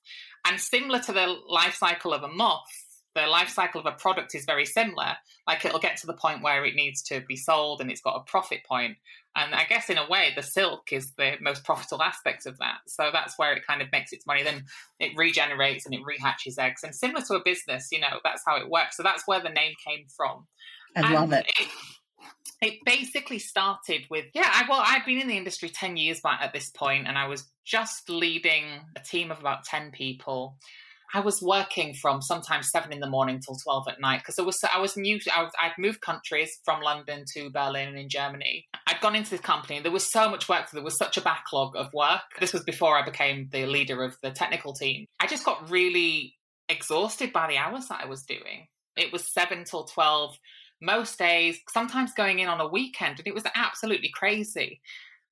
And 0.47 0.61
similar 0.61 1.01
to 1.01 1.13
the 1.13 1.37
life 1.49 1.75
cycle 1.75 2.13
of 2.13 2.23
a 2.23 2.29
moth, 2.29 2.63
the 3.15 3.27
life 3.27 3.49
cycle 3.49 3.81
of 3.81 3.87
a 3.87 3.93
product 3.93 4.35
is 4.35 4.45
very 4.45 4.67
similar. 4.67 5.17
Like 5.47 5.65
it'll 5.65 5.79
get 5.79 5.97
to 5.99 6.07
the 6.07 6.15
point 6.15 6.43
where 6.43 6.65
it 6.65 6.75
needs 6.75 7.03
to 7.05 7.23
be 7.23 7.37
sold 7.37 7.81
and 7.81 7.91
it's 7.91 8.01
got 8.01 8.17
a 8.17 8.31
profit 8.31 8.61
point. 8.69 8.97
And 9.35 9.55
I 9.55 9.65
guess 9.65 9.91
in 9.91 9.99
a 9.99 10.09
way, 10.09 10.33
the 10.35 10.43
silk 10.43 10.93
is 10.93 11.13
the 11.13 11.35
most 11.41 11.65
profitable 11.65 12.03
aspect 12.03 12.47
of 12.47 12.59
that. 12.59 12.79
So 12.87 13.11
that's 13.13 13.39
where 13.39 13.53
it 13.53 13.67
kind 13.67 13.83
of 13.83 13.93
makes 13.93 14.13
its 14.13 14.27
money. 14.27 14.43
Then 14.43 14.65
it 14.99 15.13
regenerates 15.17 15.85
and 15.85 15.95
it 15.95 16.01
rehatches 16.05 16.59
eggs. 16.59 16.83
And 16.85 16.95
similar 16.95 17.23
to 17.27 17.35
a 17.35 17.45
business, 17.45 17.89
you 17.93 18.01
know, 18.01 18.21
that's 18.25 18.43
how 18.47 18.57
it 18.57 18.71
works. 18.71 18.97
So 18.97 19.03
that's 19.03 19.27
where 19.27 19.41
the 19.41 19.51
name 19.51 19.73
came 19.87 20.07
from. 20.15 20.47
I 20.97 21.01
and 21.01 21.15
love 21.15 21.33
it. 21.33 21.47
it 21.59 21.69
it 22.63 22.75
basically 22.85 23.39
started 23.39 24.03
with 24.11 24.25
yeah 24.35 24.51
I, 24.51 24.65
well 24.69 24.83
i'd 24.83 25.05
been 25.05 25.21
in 25.21 25.29
the 25.29 25.37
industry 25.37 25.69
10 25.69 25.97
years 25.97 26.21
back 26.21 26.41
at 26.43 26.53
this 26.53 26.71
point 26.71 27.07
and 27.07 27.19
i 27.19 27.27
was 27.27 27.45
just 27.67 28.09
leading 28.09 28.65
a 28.97 29.01
team 29.01 29.31
of 29.31 29.41
about 29.41 29.65
10 29.65 29.91
people. 29.91 30.57
I 31.13 31.21
was 31.21 31.43
working 31.43 31.95
from 31.95 32.23
sometimes 32.23 32.71
7 32.71 32.93
in 32.93 33.01
the 33.01 33.09
morning 33.09 33.41
till 33.41 33.57
12 33.57 33.89
at 33.89 34.01
night 34.01 34.21
because 34.21 34.39
i 34.39 34.43
was 34.43 34.59
i 34.65 34.79
was 34.81 34.97
new 34.97 35.21
I 35.35 35.43
was, 35.43 35.53
i'd 35.63 35.73
moved 35.79 36.01
countries 36.01 36.59
from 36.65 36.83
london 36.83 37.25
to 37.35 37.49
berlin 37.51 37.97
in 37.97 38.09
germany. 38.09 38.67
I'd 38.89 39.01
gone 39.01 39.15
into 39.15 39.31
this 39.31 39.41
company 39.41 39.81
there 39.81 39.93
was 39.93 40.11
so 40.11 40.29
much 40.29 40.49
work 40.49 40.71
there 40.73 40.83
was 40.83 40.97
such 40.97 41.17
a 41.17 41.21
backlog 41.21 41.77
of 41.77 41.93
work. 41.93 42.23
This 42.41 42.53
was 42.53 42.65
before 42.65 42.97
i 42.99 43.05
became 43.05 43.49
the 43.53 43.67
leader 43.67 44.03
of 44.03 44.17
the 44.23 44.31
technical 44.31 44.73
team. 44.73 45.07
I 45.21 45.27
just 45.27 45.45
got 45.45 45.71
really 45.71 46.35
exhausted 46.69 47.33
by 47.33 47.47
the 47.47 47.57
hours 47.57 47.87
that 47.89 48.01
i 48.03 48.07
was 48.07 48.25
doing. 48.25 48.67
It 48.97 49.13
was 49.13 49.33
7 49.33 49.65
till 49.65 49.85
12 49.85 50.37
most 50.81 51.19
days, 51.19 51.61
sometimes 51.71 52.13
going 52.15 52.39
in 52.41 52.49
on 52.49 52.61
a 52.61 52.69
weekend, 52.69 53.19
and 53.19 53.27
it 53.27 53.35
was 53.35 53.45
absolutely 53.55 54.11
crazy. 54.11 54.81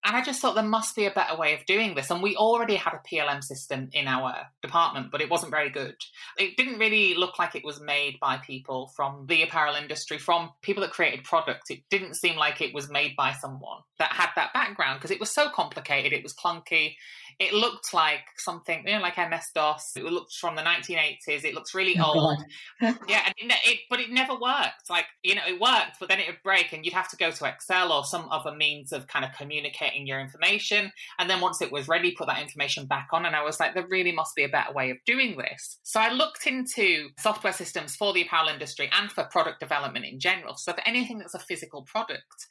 And 0.04 0.14
I 0.14 0.22
just 0.22 0.40
thought 0.40 0.54
there 0.54 0.62
must 0.62 0.94
be 0.94 1.06
a 1.06 1.10
better 1.10 1.34
way 1.36 1.54
of 1.54 1.64
doing 1.64 1.94
this. 1.94 2.10
And 2.10 2.22
we 2.22 2.36
already 2.36 2.76
had 2.76 2.92
a 2.92 3.00
PLM 3.08 3.42
system 3.42 3.88
in 3.92 4.06
our 4.06 4.34
department, 4.60 5.10
but 5.10 5.22
it 5.22 5.30
wasn't 5.30 5.50
very 5.50 5.70
good. 5.70 5.96
It 6.38 6.58
didn't 6.58 6.78
really 6.78 7.14
look 7.14 7.38
like 7.38 7.54
it 7.54 7.64
was 7.64 7.80
made 7.80 8.20
by 8.20 8.36
people 8.36 8.92
from 8.94 9.24
the 9.28 9.42
apparel 9.42 9.74
industry, 9.76 10.18
from 10.18 10.50
people 10.60 10.82
that 10.82 10.92
created 10.92 11.24
products. 11.24 11.70
It 11.70 11.84
didn't 11.88 12.16
seem 12.16 12.36
like 12.36 12.60
it 12.60 12.74
was 12.74 12.90
made 12.90 13.16
by 13.16 13.32
someone 13.32 13.80
that 13.98 14.12
had 14.12 14.28
that 14.36 14.52
background 14.52 14.98
because 14.98 15.10
it 15.10 15.20
was 15.20 15.32
so 15.32 15.48
complicated, 15.48 16.12
it 16.12 16.22
was 16.22 16.34
clunky, 16.34 16.96
it 17.38 17.52
looked 17.52 17.92
like 17.92 18.24
something, 18.36 18.84
you 18.86 18.94
know, 18.94 19.00
like 19.00 19.16
MS 19.16 19.46
DOS. 19.54 19.92
It 19.96 20.04
looked 20.04 20.34
from 20.34 20.56
the 20.56 20.62
1980s. 20.62 21.44
It 21.44 21.54
looks 21.54 21.74
really 21.74 21.96
oh, 21.98 22.12
old. 22.12 22.44
yeah, 23.08 23.26
and 23.40 23.50
it, 23.50 23.58
it, 23.64 23.78
but 23.90 24.00
it 24.00 24.10
never 24.10 24.34
worked. 24.34 24.88
Like, 24.88 25.06
you 25.22 25.34
know, 25.34 25.42
it 25.46 25.60
worked, 25.60 25.98
but 25.98 26.08
then 26.08 26.20
it 26.20 26.26
would 26.26 26.42
break 26.44 26.72
and 26.72 26.84
you'd 26.84 26.94
have 26.94 27.08
to 27.10 27.16
go 27.16 27.30
to 27.30 27.44
Excel 27.46 27.92
or 27.92 28.04
some 28.04 28.28
other 28.30 28.54
means 28.54 28.92
of 28.92 29.08
kind 29.08 29.24
of 29.24 29.32
communicating 29.36 29.93
getting 29.94 30.06
your 30.06 30.20
information. 30.20 30.92
And 31.18 31.30
then 31.30 31.40
once 31.40 31.62
it 31.62 31.72
was 31.72 31.88
ready, 31.88 32.12
put 32.12 32.26
that 32.26 32.42
information 32.42 32.86
back 32.86 33.08
on. 33.12 33.24
And 33.24 33.36
I 33.36 33.42
was 33.42 33.60
like, 33.60 33.74
there 33.74 33.86
really 33.88 34.12
must 34.12 34.34
be 34.34 34.44
a 34.44 34.48
better 34.48 34.72
way 34.72 34.90
of 34.90 34.98
doing 35.06 35.36
this. 35.36 35.78
So 35.82 36.00
I 36.00 36.10
looked 36.10 36.46
into 36.46 37.08
software 37.18 37.52
systems 37.52 37.96
for 37.96 38.12
the 38.12 38.22
apparel 38.22 38.48
industry 38.48 38.90
and 38.98 39.10
for 39.10 39.24
product 39.24 39.60
development 39.60 40.04
in 40.04 40.18
general. 40.18 40.56
So 40.56 40.72
for 40.72 40.86
anything 40.86 41.18
that's 41.18 41.34
a 41.34 41.38
physical 41.38 41.82
product 41.82 42.46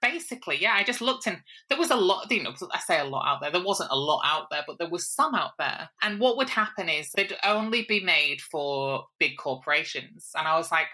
basically, 0.00 0.56
yeah, 0.60 0.74
I 0.74 0.84
just 0.84 1.00
looked 1.00 1.26
and 1.26 1.38
there 1.68 1.78
was 1.78 1.90
a 1.90 1.96
lot, 1.96 2.30
you 2.30 2.40
know, 2.40 2.54
I 2.72 2.78
say 2.78 3.00
a 3.00 3.04
lot 3.04 3.26
out 3.26 3.40
there. 3.40 3.50
There 3.50 3.64
wasn't 3.64 3.90
a 3.90 3.96
lot 3.96 4.22
out 4.24 4.46
there, 4.48 4.62
but 4.64 4.78
there 4.78 4.88
was 4.88 5.08
some 5.08 5.34
out 5.34 5.58
there. 5.58 5.90
And 6.02 6.20
what 6.20 6.36
would 6.36 6.50
happen 6.50 6.88
is 6.88 7.10
they'd 7.10 7.34
only 7.44 7.84
be 7.88 7.98
made 7.98 8.40
for 8.40 9.06
big 9.18 9.36
corporations. 9.38 10.30
And 10.36 10.46
I 10.46 10.56
was 10.56 10.70
like, 10.70 10.86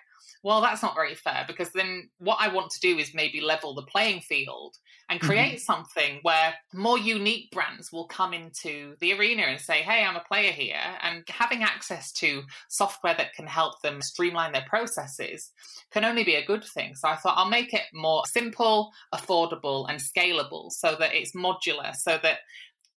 well, 0.42 0.60
that's 0.60 0.82
not 0.82 0.94
very 0.94 1.14
fair 1.14 1.44
because 1.46 1.70
then 1.70 2.10
what 2.18 2.38
I 2.40 2.52
want 2.52 2.70
to 2.72 2.80
do 2.80 2.98
is 2.98 3.14
maybe 3.14 3.40
level 3.40 3.74
the 3.74 3.82
playing 3.82 4.20
field 4.20 4.76
and 5.08 5.18
mm-hmm. 5.18 5.28
create 5.28 5.56
mm-hmm. 5.56 5.72
something 5.72 6.18
where 6.22 6.54
more 6.72 6.98
unique 6.98 7.50
brands 7.50 7.90
will 7.92 8.06
come 8.06 8.34
into 8.34 8.94
the 9.00 9.12
arena 9.12 9.42
and 9.42 9.60
say, 9.60 9.82
hey, 9.82 10.04
I'm 10.04 10.16
a 10.16 10.24
player 10.28 10.52
here. 10.52 10.76
And 11.02 11.24
having 11.28 11.62
access 11.62 12.12
to 12.12 12.42
software 12.68 13.14
that 13.16 13.34
can 13.34 13.46
help 13.46 13.80
them 13.82 14.02
streamline 14.02 14.52
their 14.52 14.66
processes 14.68 15.50
can 15.90 16.04
only 16.04 16.24
be 16.24 16.34
a 16.34 16.44
good 16.44 16.64
thing. 16.64 16.94
So 16.94 17.08
I 17.08 17.16
thought 17.16 17.38
I'll 17.38 17.48
make 17.48 17.72
it 17.72 17.84
more 17.92 18.22
simple, 18.26 18.90
affordable, 19.14 19.88
and 19.88 20.00
scalable 20.00 20.70
so 20.70 20.96
that 20.98 21.14
it's 21.14 21.34
modular, 21.34 21.94
so 21.94 22.18
that 22.22 22.40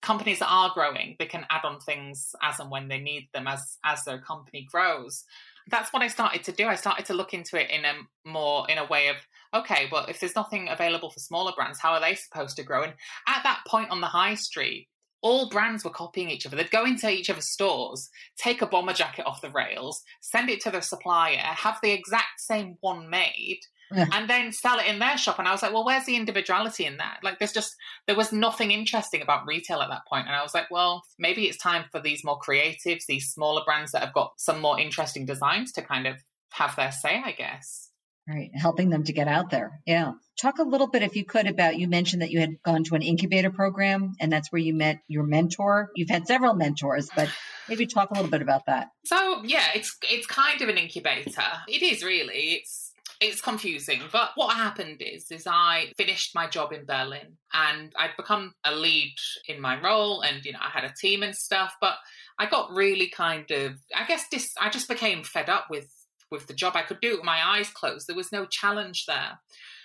companies 0.01 0.39
that 0.39 0.51
are 0.51 0.71
growing 0.75 1.17
they 1.19 1.25
can 1.25 1.47
add 1.49 1.65
on 1.65 1.81
things 1.81 2.35
as 2.43 2.61
and 2.61 2.71
when 2.71 2.89
they 2.89 3.01
need 3.01 3.27
them 3.33 3.47
as 3.47 3.79
as 3.85 4.05
their 4.05 4.21
company 4.21 4.67
grows 4.71 5.25
that's 5.69 5.93
what 5.93 6.03
I 6.03 6.09
started 6.09 6.45
to 6.45 6.53
do. 6.53 6.67
I 6.67 6.75
started 6.75 7.07
to 7.07 7.15
look 7.15 7.35
into 7.35 7.61
it 7.61 7.71
in 7.71 7.85
a 7.85 7.95
more 8.29 8.69
in 8.69 8.79
a 8.79 8.87
way 8.87 9.09
of 9.09 9.17
okay, 9.55 9.89
well, 9.91 10.05
if 10.07 10.19
there's 10.21 10.35
nothing 10.35 10.69
available 10.69 11.11
for 11.11 11.21
smaller 11.21 11.53
brands, 11.57 11.79
how 11.79 11.93
are 11.93 12.01
they 12.01 12.15
supposed 12.15 12.57
to 12.57 12.65
grow? 12.65 12.83
And 12.83 12.95
at 13.29 13.43
that 13.45 13.61
point 13.67 13.91
on 13.91 14.01
the 14.01 14.09
high 14.09 14.35
street, 14.35 14.89
all 15.23 15.49
brands 15.49 15.85
were 15.85 15.91
copying 15.91 16.29
each 16.29 16.45
other. 16.45 16.57
They'd 16.57 16.71
go 16.71 16.85
into 16.85 17.09
each 17.09 17.31
other's 17.31 17.51
stores, 17.51 18.11
take 18.37 18.61
a 18.61 18.67
bomber 18.67 18.93
jacket 18.93 19.27
off 19.27 19.41
the 19.41 19.51
rails, 19.51 20.03
send 20.21 20.51
it 20.51 20.61
to 20.63 20.71
their 20.71 20.83
supplier, 20.83 21.39
have 21.39 21.79
the 21.83 21.93
exact 21.93 22.41
same 22.41 22.77
one 22.81 23.09
made, 23.09 23.61
yeah. 23.93 24.07
and 24.13 24.29
then 24.29 24.53
sell 24.53 24.79
it 24.79 24.87
in 24.87 24.99
their 24.99 25.17
shop. 25.17 25.39
And 25.39 25.49
I 25.49 25.53
was 25.53 25.63
like, 25.63 25.73
well, 25.73 25.85
where's 25.85 26.07
the 26.07 26.17
individuality 26.17 26.87
in 26.87 26.99
that? 26.99 27.21
Like, 27.23 27.39
there's 27.39 27.53
just, 27.53 27.75
there 28.07 28.17
was 28.17 28.33
nothing 28.33 28.71
interesting 28.71 29.23
about 29.23 29.47
retail 29.47 29.81
at 29.81 29.89
that 29.91 30.07
point. 30.09 30.27
And 30.27 30.35
I 30.35 30.43
was 30.43 30.55
like, 30.55 30.71
well, 30.71 31.03
maybe 31.19 31.45
it's 31.45 31.59
time 31.59 31.85
for 31.91 32.01
these 32.01 32.25
more 32.25 32.39
creatives, 32.39 33.07
these 33.07 33.31
smaller 33.31 33.63
brands 33.65 33.93
that 33.93 34.03
have 34.03 34.15
got 34.15 34.33
some 34.37 34.61
more 34.61 34.79
interesting 34.79 35.27
designs 35.27 35.73
to 35.73 35.83
kind 35.83 36.07
of 36.07 36.17
have 36.53 36.77
their 36.77 36.93
say, 36.93 37.23
I 37.25 37.33
guess. 37.33 37.91
Right. 38.27 38.51
Helping 38.55 38.89
them 38.89 39.05
to 39.05 39.13
get 39.13 39.29
out 39.29 39.51
there. 39.51 39.81
Yeah. 39.85 40.13
Talk 40.41 40.59
a 40.59 40.63
little 40.63 40.87
bit, 40.87 41.03
if 41.03 41.15
you 41.15 41.27
could, 41.27 41.47
about 41.47 41.79
you 41.79 41.89
mentioned 41.89 42.23
that 42.23 42.31
you 42.31 42.41
had 42.41 42.63
gone 42.65 42.83
to 42.85 42.95
an 42.95 43.03
incubator 43.03 43.51
program 43.51 44.15
and 44.19 44.33
that's 44.33 44.51
where 44.51 44.63
you 44.63 44.73
met 44.73 45.01
your 45.09 45.25
mentor. 45.25 45.91
You've 45.95 46.09
had 46.09 46.27
several 46.27 46.55
mentors, 46.55 47.11
but 47.15 47.29
maybe 47.69 47.87
talk 47.87 48.11
a 48.11 48.15
little 48.15 48.31
bit 48.31 48.41
about 48.41 48.63
that. 48.67 48.89
So 49.05 49.43
yeah, 49.45 49.67
it's 49.75 49.97
it's 50.11 50.27
kind 50.27 50.63
of 50.63 50.71
an 50.71 50.79
incubator. 50.79 51.43
It 51.69 51.83
is 51.83 52.03
really. 52.03 52.63
It's 52.63 52.84
it's 53.25 53.41
confusing 53.41 54.01
but 54.13 54.31
what 54.35 54.57
happened 54.57 55.01
is 55.01 55.31
is 55.31 55.47
i 55.47 55.87
finished 55.97 56.35
my 56.35 56.47
job 56.47 56.73
in 56.73 56.85
berlin 56.85 57.37
and 57.53 57.93
i'd 57.99 58.17
become 58.17 58.53
a 58.65 58.75
lead 58.75 59.15
in 59.49 59.61
my 59.61 59.81
role 59.81 60.23
and 60.23 60.45
you 60.45 60.53
know 60.53 60.59
i 60.61 60.69
had 60.69 60.85
a 60.85 60.95
team 61.01 61.23
and 61.23 61.35
stuff 61.35 61.75
but 61.81 61.95
i 62.39 62.47
got 62.47 62.71
really 62.71 63.09
kind 63.09 63.51
of 63.51 63.73
i 63.97 64.05
guess 64.07 64.25
this 64.31 64.53
i 64.61 64.69
just 64.69 64.89
became 64.89 65.23
fed 65.23 65.49
up 65.49 65.67
with 65.71 65.89
with 66.35 66.47
the 66.47 66.55
job. 66.55 66.75
I 66.77 66.83
could 66.83 67.01
do 67.01 67.11
it 67.11 67.17
with 67.17 67.25
my 67.25 67.41
eyes 67.43 67.71
closed. 67.71 68.07
There 68.07 68.17
was 68.17 68.33
no 68.33 68.45
challenge 68.45 69.07
there. 69.07 69.39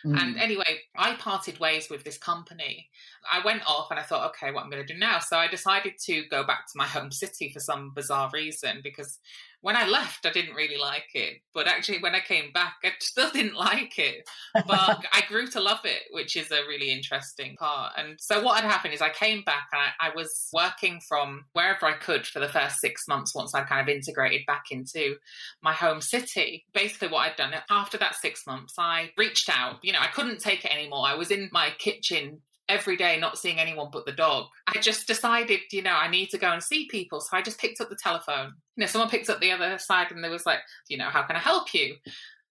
Mm. 0.06 0.18
and 0.18 0.38
anyway 0.38 0.80
i 0.96 1.14
parted 1.16 1.60
ways 1.60 1.90
with 1.90 2.06
this 2.06 2.18
company. 2.18 2.88
I 3.30 3.44
went 3.44 3.64
off 3.68 3.92
and 3.92 4.00
i 4.00 4.04
thought 4.04 4.30
okay 4.30 4.50
what 4.50 4.64
i'm 4.64 4.70
going 4.70 4.86
to 4.86 4.94
do 4.94 4.98
now? 4.98 5.20
So 5.20 5.36
i 5.38 5.48
decided 5.48 5.96
to 6.06 6.24
go 6.32 6.46
back 6.46 6.68
to 6.68 6.78
my 6.78 6.86
home 6.86 7.12
city 7.12 7.52
for 7.52 7.60
some 7.60 7.92
bizarre 7.94 8.30
reason 8.34 8.80
because 8.82 9.20
when 9.62 9.76
I 9.76 9.88
left, 9.88 10.26
I 10.26 10.32
didn't 10.32 10.56
really 10.56 10.78
like 10.78 11.08
it. 11.14 11.42
But 11.54 11.68
actually, 11.68 12.00
when 12.00 12.16
I 12.16 12.22
came 12.22 12.52
back, 12.54 12.76
I 12.84 12.92
still 13.00 13.30
didn't 13.30 13.56
like 13.56 13.98
it. 14.00 14.28
But 14.54 15.06
I 15.14 15.24
grew 15.28 15.48
to 15.48 15.60
love 15.60 15.82
it, 15.84 16.04
which 16.12 16.36
is 16.36 16.52
a 16.52 16.66
really 16.68 16.92
interesting 16.92 17.56
part. 17.58 17.94
And 17.98 18.20
so, 18.20 18.42
what 18.42 18.62
had 18.62 18.70
happened 18.70 18.94
is 18.94 19.02
I 19.02 19.10
came 19.10 19.44
back 19.44 19.68
and 19.74 19.82
I, 19.82 20.10
I 20.10 20.16
was 20.16 20.50
working 20.54 21.02
from 21.08 21.46
wherever 21.54 21.86
I 21.86 21.94
could 21.94 22.26
for 22.26 22.40
the 22.40 22.48
first 22.48 22.80
six 22.80 23.08
months 23.08 23.36
once 23.36 23.54
I'd 23.54 23.68
kind 23.68 23.82
of 23.82 23.94
integrated 23.94 24.46
back 24.46 24.66
into 24.72 25.16
my 25.62 25.74
home 25.74 26.02
city. 26.02 26.66
Basically, 26.74 27.10
what 27.10 27.30
I'd 27.30 27.36
done 27.36 27.54
after 27.70 27.98
that 27.98 28.16
six 28.16 28.46
months, 28.48 28.76
I 28.78 29.12
reached 29.18 29.50
out. 29.50 29.80
You 29.84 29.94
know, 29.94 30.00
I 30.02 30.08
couldn't 30.08 30.40
take 30.40 30.66
it 30.66 30.74
anymore. 30.74 31.06
I 31.06 31.16
was 31.16 31.32
in 31.32 31.50
my 31.52 31.72
kitchen 31.78 32.42
every 32.70 32.96
day 32.96 33.20
not 33.20 33.38
seeing 33.38 33.60
anyone 33.60 33.90
but 33.92 34.06
the 34.06 34.12
dog. 34.12 34.46
I 34.68 34.80
just 34.80 35.08
decided, 35.08 35.60
you 35.72 35.82
know, 35.82 35.94
I 35.94 36.10
need 36.10 36.30
to 36.30 36.38
go 36.38 36.52
and 36.52 36.64
see 36.64 36.88
people. 36.88 37.20
So 37.20 37.36
I 37.36 37.42
just 37.42 37.60
picked 37.60 37.82
up 37.82 37.90
the 37.90 37.98
telephone. 38.02 38.54
You 38.76 38.82
know, 38.82 38.88
someone 38.88 39.10
picked 39.10 39.30
up 39.30 39.42
the 39.42 39.52
other 39.52 39.78
side 39.78 40.12
and 40.12 40.24
they 40.24 40.30
was 40.30 40.46
like, 40.46 40.60
you 40.88 40.98
know, 40.98 41.10
how 41.10 41.24
can 41.24 41.36
I 41.36 41.40
help 41.40 41.74
you? 41.74 41.96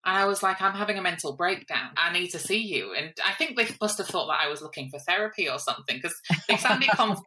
And 0.09 0.17
I 0.17 0.25
was 0.25 0.43
like, 0.43 0.63
I'm 0.63 0.73
having 0.73 0.97
a 0.97 1.03
mental 1.03 1.37
breakdown. 1.37 1.91
I 1.99 2.11
need 2.11 2.29
to 2.29 2.39
see 2.39 2.63
you. 2.63 2.95
And 2.95 3.13
I 3.27 3.35
think 3.35 3.57
they 3.57 3.69
must 3.79 3.99
have 3.99 4.07
thought 4.07 4.29
that 4.29 4.41
I 4.43 4.49
was 4.49 4.63
looking 4.63 4.89
for 4.89 4.99
therapy 4.99 5.51
or 5.51 5.59
something 5.59 5.97
because 5.97 6.19
they 6.49 6.57
sounded, 6.57 6.89
conf- 6.95 7.21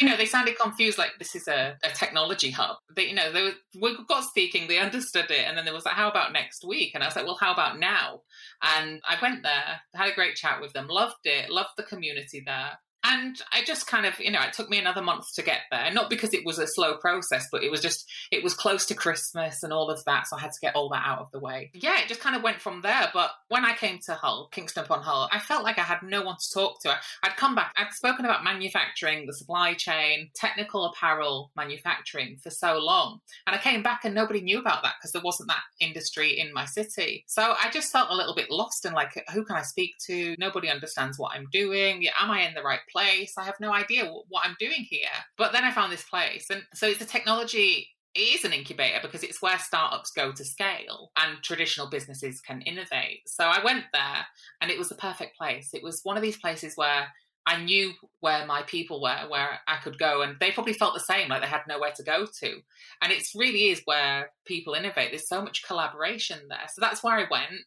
you 0.00 0.06
know, 0.06 0.16
they 0.16 0.24
sounded 0.24 0.56
confused. 0.56 0.98
Like 0.98 1.14
this 1.18 1.34
is 1.34 1.48
a, 1.48 1.76
a 1.82 1.88
technology 1.88 2.52
hub. 2.52 2.76
They, 2.94 3.08
you 3.08 3.14
know, 3.16 3.32
they 3.32 3.42
were, 3.42 3.54
we 3.80 3.98
got 4.06 4.22
speaking, 4.22 4.68
they 4.68 4.78
understood 4.78 5.32
it, 5.32 5.46
and 5.48 5.58
then 5.58 5.64
there 5.64 5.74
was 5.74 5.84
like, 5.84 5.94
how 5.94 6.08
about 6.08 6.32
next 6.32 6.64
week? 6.64 6.92
And 6.94 7.02
I 7.02 7.08
was 7.08 7.16
like, 7.16 7.26
well, 7.26 7.38
how 7.40 7.52
about 7.52 7.80
now? 7.80 8.20
And 8.62 9.00
I 9.08 9.16
went 9.20 9.42
there, 9.42 9.80
had 9.92 10.12
a 10.12 10.14
great 10.14 10.36
chat 10.36 10.60
with 10.60 10.72
them, 10.72 10.86
loved 10.88 11.16
it, 11.24 11.50
loved 11.50 11.70
the 11.76 11.82
community 11.82 12.40
there. 12.46 12.78
And 13.08 13.40
I 13.52 13.64
just 13.64 13.86
kind 13.86 14.04
of, 14.04 14.20
you 14.20 14.30
know, 14.30 14.42
it 14.42 14.52
took 14.52 14.68
me 14.68 14.78
another 14.78 15.00
month 15.02 15.24
to 15.34 15.42
get 15.42 15.62
there. 15.70 15.90
Not 15.92 16.10
because 16.10 16.34
it 16.34 16.44
was 16.44 16.58
a 16.58 16.66
slow 16.66 16.98
process, 16.98 17.46
but 17.50 17.62
it 17.62 17.70
was 17.70 17.80
just, 17.80 18.06
it 18.30 18.44
was 18.44 18.54
close 18.54 18.84
to 18.86 18.94
Christmas 18.94 19.62
and 19.62 19.72
all 19.72 19.90
of 19.90 20.04
that. 20.04 20.26
So 20.28 20.36
I 20.36 20.40
had 20.40 20.52
to 20.52 20.60
get 20.60 20.76
all 20.76 20.90
that 20.90 21.06
out 21.06 21.20
of 21.20 21.30
the 21.32 21.40
way. 21.40 21.70
Yeah, 21.72 22.00
it 22.00 22.08
just 22.08 22.20
kind 22.20 22.36
of 22.36 22.42
went 22.42 22.60
from 22.60 22.82
there. 22.82 23.08
But 23.14 23.30
when 23.48 23.64
I 23.64 23.74
came 23.74 23.98
to 24.06 24.14
Hull, 24.14 24.48
Kingston 24.52 24.84
upon 24.84 25.02
Hull, 25.02 25.28
I 25.32 25.38
felt 25.38 25.64
like 25.64 25.78
I 25.78 25.82
had 25.82 26.02
no 26.02 26.22
one 26.22 26.36
to 26.36 26.54
talk 26.54 26.82
to. 26.82 26.94
I'd 27.22 27.36
come 27.36 27.54
back, 27.54 27.74
I'd 27.76 27.92
spoken 27.92 28.26
about 28.26 28.44
manufacturing, 28.44 29.26
the 29.26 29.32
supply 29.32 29.72
chain, 29.72 30.30
technical 30.34 30.84
apparel 30.84 31.50
manufacturing 31.56 32.36
for 32.42 32.50
so 32.50 32.78
long. 32.78 33.20
And 33.46 33.56
I 33.56 33.58
came 33.58 33.82
back 33.82 34.04
and 34.04 34.14
nobody 34.14 34.42
knew 34.42 34.58
about 34.58 34.82
that 34.82 34.96
because 34.98 35.12
there 35.12 35.22
wasn't 35.24 35.48
that 35.48 35.62
industry 35.80 36.38
in 36.38 36.52
my 36.52 36.66
city. 36.66 37.24
So 37.26 37.42
I 37.42 37.70
just 37.70 37.90
felt 37.90 38.10
a 38.10 38.16
little 38.16 38.34
bit 38.34 38.50
lost 38.50 38.84
and 38.84 38.94
like, 38.94 39.24
who 39.32 39.44
can 39.44 39.56
I 39.56 39.62
speak 39.62 39.94
to? 40.06 40.36
Nobody 40.38 40.68
understands 40.68 41.18
what 41.18 41.32
I'm 41.34 41.46
doing. 41.50 42.06
Am 42.20 42.30
I 42.30 42.42
in 42.42 42.54
the 42.54 42.62
right 42.62 42.80
place. 42.90 42.97
I 42.98 43.44
have 43.44 43.60
no 43.60 43.72
idea 43.72 44.10
what 44.28 44.44
I'm 44.44 44.56
doing 44.58 44.86
here. 44.88 45.08
But 45.36 45.52
then 45.52 45.64
I 45.64 45.72
found 45.72 45.92
this 45.92 46.04
place. 46.04 46.46
And 46.50 46.62
so 46.74 46.86
it's 46.86 47.00
a 47.00 47.06
technology 47.06 47.88
it 48.14 48.20
is 48.20 48.44
an 48.44 48.52
incubator 48.52 48.98
because 49.00 49.22
it's 49.22 49.40
where 49.40 49.58
startups 49.58 50.10
go 50.10 50.32
to 50.32 50.44
scale 50.44 51.12
and 51.18 51.42
traditional 51.42 51.88
businesses 51.88 52.40
can 52.40 52.62
innovate. 52.62 53.20
So 53.26 53.44
I 53.44 53.62
went 53.62 53.84
there 53.92 54.26
and 54.60 54.70
it 54.70 54.78
was 54.78 54.88
the 54.88 54.96
perfect 54.96 55.36
place. 55.36 55.70
It 55.72 55.82
was 55.82 56.00
one 56.02 56.16
of 56.16 56.22
these 56.22 56.38
places 56.38 56.72
where 56.74 57.08
I 57.46 57.62
knew 57.62 57.92
where 58.20 58.44
my 58.44 58.62
people 58.62 59.00
were, 59.00 59.26
where 59.28 59.60
I 59.66 59.76
could 59.76 59.98
go, 59.98 60.20
and 60.20 60.36
they 60.38 60.50
probably 60.50 60.74
felt 60.74 60.92
the 60.92 61.00
same, 61.00 61.30
like 61.30 61.40
they 61.40 61.48
had 61.48 61.62
nowhere 61.66 61.92
to 61.96 62.02
go 62.02 62.26
to. 62.40 62.56
And 63.00 63.10
it 63.10 63.26
really 63.34 63.70
is 63.70 63.80
where 63.86 64.32
people 64.46 64.74
innovate. 64.74 65.12
There's 65.12 65.28
so 65.28 65.40
much 65.40 65.66
collaboration 65.66 66.40
there. 66.50 66.66
So 66.74 66.82
that's 66.82 67.02
where 67.02 67.14
I 67.14 67.24
went. 67.30 67.62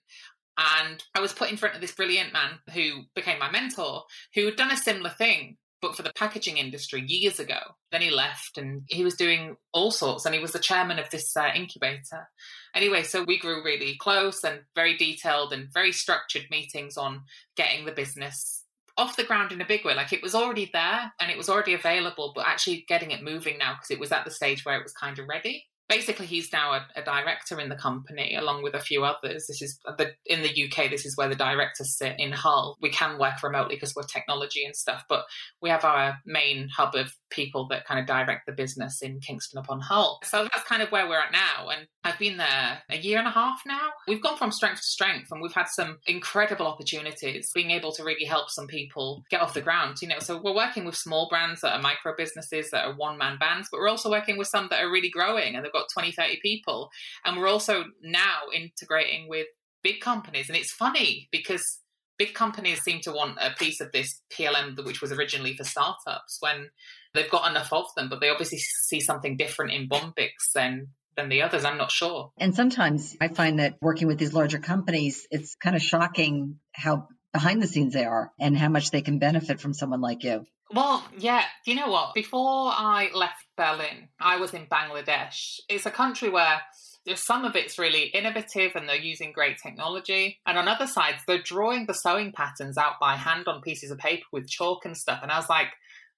And 0.62 1.04
I 1.16 1.22
was 1.22 1.34
put 1.34 1.50
in 1.50 1.58
front 1.58 1.76
of 1.76 1.82
this 1.82 1.94
brilliant 1.94 2.34
man 2.34 2.60
who 2.74 3.04
became 3.16 3.40
my 3.40 3.50
mentor, 3.50 4.04
who 4.36 4.46
had 4.46 4.56
done 4.56 4.72
a 4.72 4.78
similar 4.78 5.10
thing, 5.10 5.58
but 5.82 5.96
for 5.96 6.04
the 6.04 6.14
packaging 6.16 6.58
industry 6.58 7.04
years 7.08 7.40
ago. 7.40 7.60
Then 7.92 8.02
he 8.02 8.12
left 8.12 8.58
and 8.58 8.84
he 8.88 9.04
was 9.04 9.16
doing 9.16 9.56
all 9.74 9.92
sorts, 9.92 10.26
and 10.26 10.36
he 10.36 10.42
was 10.42 10.52
the 10.52 10.60
chairman 10.60 11.00
of 11.00 11.10
this 11.10 11.36
uh, 11.36 11.50
incubator. 11.56 12.30
Anyway, 12.76 13.04
so 13.04 13.24
we 13.24 13.40
grew 13.40 13.64
really 13.64 13.98
close 14.00 14.44
and 14.44 14.62
very 14.76 14.96
detailed 14.98 15.52
and 15.52 15.74
very 15.74 15.92
structured 15.92 16.46
meetings 16.52 16.98
on 16.98 17.24
getting 17.56 17.86
the 17.86 17.92
business 17.92 18.64
off 18.98 19.16
the 19.16 19.24
ground 19.24 19.52
in 19.52 19.62
a 19.62 19.66
big 19.66 19.84
way. 19.84 19.96
Like 19.96 20.14
it 20.14 20.22
was 20.22 20.36
already 20.36 20.70
there 20.72 21.12
and 21.20 21.32
it 21.32 21.38
was 21.38 21.50
already 21.50 21.74
available, 21.74 22.34
but 22.36 22.46
actually 22.46 22.86
getting 22.88 23.12
it 23.12 23.24
moving 23.24 23.58
now 23.58 23.74
because 23.74 23.90
it 23.90 24.00
was 24.00 24.12
at 24.12 24.26
the 24.26 24.32
stage 24.32 24.64
where 24.64 24.78
it 24.78 24.84
was 24.84 24.94
kind 24.94 25.18
of 25.18 25.28
ready 25.28 25.66
basically 25.92 26.26
he's 26.26 26.54
now 26.54 26.72
a, 26.72 26.88
a, 26.96 27.04
director 27.04 27.60
in 27.60 27.68
the 27.68 27.76
company 27.76 28.36
along 28.36 28.64
with 28.64 28.74
a 28.74 28.80
few 28.80 29.04
others. 29.04 29.46
This 29.48 29.62
is 29.62 29.78
the 29.98 30.12
in 30.26 30.42
the 30.42 30.64
uk 30.66 30.90
this 30.90 31.06
is 31.06 31.18
where 31.18 31.28
the 31.28 31.36
directors 31.36 31.98
sit 31.98 32.16
in 32.18 32.32
hull. 32.32 32.78
We 32.82 32.90
can 32.90 33.20
work 33.20 33.44
remotely 33.44 33.76
because 33.76 33.94
we're 33.94 34.04
technology 34.04 34.64
and 34.64 34.76
stuff 34.76 35.04
but 35.10 35.26
we 35.62 35.70
have 35.70 35.84
our 35.84 36.18
main 36.26 36.70
hub 36.70 36.96
of 36.96 37.14
people 37.32 37.68
that 37.68 37.86
kind 37.86 38.00
of 38.00 38.06
direct 38.06 38.46
the 38.46 38.54
business 38.54 39.02
in 39.02 39.20
kingston 39.20 39.60
upon 39.60 39.82
hull 39.82 40.20
so 40.24 40.44
that's 40.44 40.64
kind 40.64 40.82
of 40.82 40.92
where 40.92 41.08
we're 41.08 41.20
at 41.20 41.32
now 41.32 41.70
and 41.70 41.88
i've 42.04 42.18
been 42.18 42.38
there 42.38 42.82
a 42.90 42.98
year 42.98 43.20
and 43.20 43.28
a 43.28 43.32
half 43.32 43.60
now 43.66 43.90
we've 44.08 44.24
gone 44.24 44.38
from 44.38 44.52
strength 44.52 44.78
to 44.78 44.88
strength 44.88 45.28
and 45.32 45.42
we've 45.42 45.54
had 45.54 45.68
some 45.68 45.98
incredible 46.08 46.68
opportunities 46.68 47.52
being 47.54 47.72
able 47.72 47.92
to 47.92 48.04
really 48.04 48.26
help 48.26 48.50
some 48.50 48.68
people 48.68 49.24
get 49.30 49.42
off 49.42 49.54
the 49.54 49.62
ground 49.62 49.98
you 50.02 50.08
know 50.08 50.20
so 50.20 50.42
we're 50.42 50.56
working 50.56 50.86
with 50.86 50.96
small 50.96 51.28
brands 51.30 51.60
that 51.62 51.74
are 51.74 51.82
micro 51.82 52.14
businesses 52.16 52.70
that 52.72 52.86
are 52.86 52.96
one 52.96 53.18
man 53.18 53.38
bands 53.38 53.68
but 53.70 53.80
we're 53.80 53.90
also 53.90 54.10
working 54.10 54.38
with 54.38 54.48
some 54.48 54.68
that 54.70 54.82
are 54.82 54.92
really 54.92 55.10
growing 55.10 55.56
and 55.56 55.66
they've 55.66 55.72
got 55.74 55.82
got 55.82 55.90
20, 55.94 56.12
30 56.12 56.40
people. 56.42 56.90
And 57.26 57.38
we're 57.38 57.48
also 57.48 57.86
now 58.02 58.42
integrating 58.54 59.28
with 59.28 59.48
big 59.84 60.00
companies. 60.00 60.50
And 60.50 60.58
it's 60.58 60.72
funny 60.72 61.28
because 61.32 61.80
big 62.18 62.34
companies 62.34 62.82
seem 62.82 63.02
to 63.02 63.12
want 63.12 63.38
a 63.42 63.52
piece 63.58 63.82
of 63.82 63.92
this 63.92 64.22
PLM, 64.32 64.84
which 64.86 65.02
was 65.02 65.12
originally 65.12 65.56
for 65.56 65.64
startups, 65.64 66.38
when 66.40 66.70
they've 67.14 67.30
got 67.30 67.50
enough 67.50 67.72
of 67.74 67.86
them, 67.96 68.10
but 68.10 68.20
they 68.20 68.30
obviously 68.30 68.60
see 68.60 69.00
something 69.00 69.38
different 69.38 69.72
in 69.72 69.88
Bombyx 69.88 70.52
than 70.54 70.88
than 71.16 71.30
the 71.30 71.42
others. 71.42 71.66
I'm 71.66 71.78
not 71.78 71.92
sure. 71.92 72.32
And 72.38 72.56
sometimes 72.56 73.18
I 73.20 73.28
find 73.28 73.60
that 73.60 73.76
working 73.82 74.08
with 74.08 74.18
these 74.18 74.34
larger 74.34 74.60
companies, 74.60 75.28
it's 75.30 75.56
kind 75.56 75.76
of 75.76 75.82
shocking 75.82 76.60
how 76.72 77.08
behind 77.34 77.62
the 77.62 77.68
scenes 77.68 77.94
they 77.94 78.06
are 78.06 78.32
and 78.40 78.58
how 78.58 78.70
much 78.70 78.92
they 78.92 79.02
can 79.02 79.20
benefit 79.20 79.60
from 79.60 79.74
someone 79.74 80.02
like 80.02 80.24
you. 80.24 80.46
Well, 80.74 81.06
yeah, 81.18 81.44
you 81.66 81.76
know 81.76 81.90
what? 81.90 82.14
Before 82.14 82.72
I 82.74 83.10
left 83.14 83.46
Berlin, 83.58 84.08
I 84.20 84.38
was 84.38 84.54
in 84.54 84.68
Bangladesh. 84.68 85.60
It's 85.68 85.86
a 85.86 85.92
country 85.92 86.30
where 86.30 86.62
there's 87.06 87.26
some 87.26 87.44
of 87.44 87.56
it's 87.56 87.78
really 87.78 88.04
innovative 88.04 88.72
and 88.76 88.88
they're 88.88 88.96
using 88.96 89.34
great 89.34 89.58
technology. 89.62 90.40
And 90.46 90.58
on 90.58 90.70
other 90.70 90.88
sides, 90.88 91.24
they're 91.28 91.42
drawing 91.42 91.88
the 91.88 91.94
sewing 91.94 92.32
patterns 92.32 92.78
out 92.78 92.94
by 93.02 93.16
hand 93.16 93.48
on 93.48 93.62
pieces 93.62 93.92
of 93.92 93.98
paper 93.98 94.24
with 94.32 94.48
chalk 94.48 94.86
and 94.86 94.96
stuff. 94.96 95.20
And 95.22 95.32
I 95.32 95.38
was 95.38 95.50
like, 95.50 95.70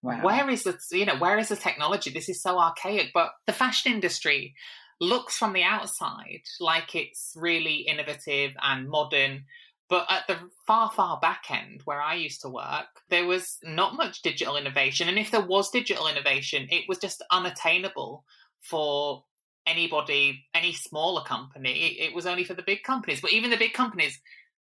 wow. 0.04 0.22
where 0.24 0.50
is 0.50 0.64
the 0.64 0.78
you 0.92 1.06
know, 1.06 1.18
where 1.18 1.38
is 1.40 1.50
the 1.50 1.56
technology? 1.56 2.12
This 2.12 2.30
is 2.30 2.42
so 2.42 2.60
archaic. 2.60 3.12
But 3.14 3.32
the 3.48 3.54
fashion 3.54 3.92
industry 3.92 4.54
looks 5.00 5.36
from 5.36 5.54
the 5.54 5.64
outside 5.64 6.44
like 6.60 6.96
it's 6.96 7.34
really 7.36 7.78
innovative 7.78 8.52
and 8.62 8.88
modern. 8.88 9.46
But 9.90 10.08
at 10.10 10.28
the 10.28 10.38
far, 10.66 10.92
far 10.92 11.20
back 11.20 11.44
end 11.50 11.82
where 11.86 12.02
I 12.02 12.16
used 12.16 12.42
to 12.42 12.50
work, 12.50 12.88
there 13.10 13.26
was 13.26 13.58
not 13.64 13.96
much 13.96 14.22
digital 14.22 14.56
innovation. 14.56 15.08
And 15.08 15.20
if 15.20 15.30
there 15.30 15.46
was 15.46 15.70
digital 15.70 16.08
innovation, 16.08 16.68
it 16.72 16.86
was 16.88 16.98
just 16.98 17.24
unattainable 17.32 18.24
for 18.62 19.24
anybody, 19.68 20.46
any 20.54 20.74
smaller 20.74 21.24
company. 21.24 21.98
It, 22.00 22.16
was 22.16 22.26
only 22.26 22.44
for 22.44 22.54
the 22.54 22.64
big 22.64 22.84
companies. 22.84 23.22
But 23.22 23.34
even 23.34 23.50
the 23.50 23.58
big 23.58 23.74
companies, 23.74 24.20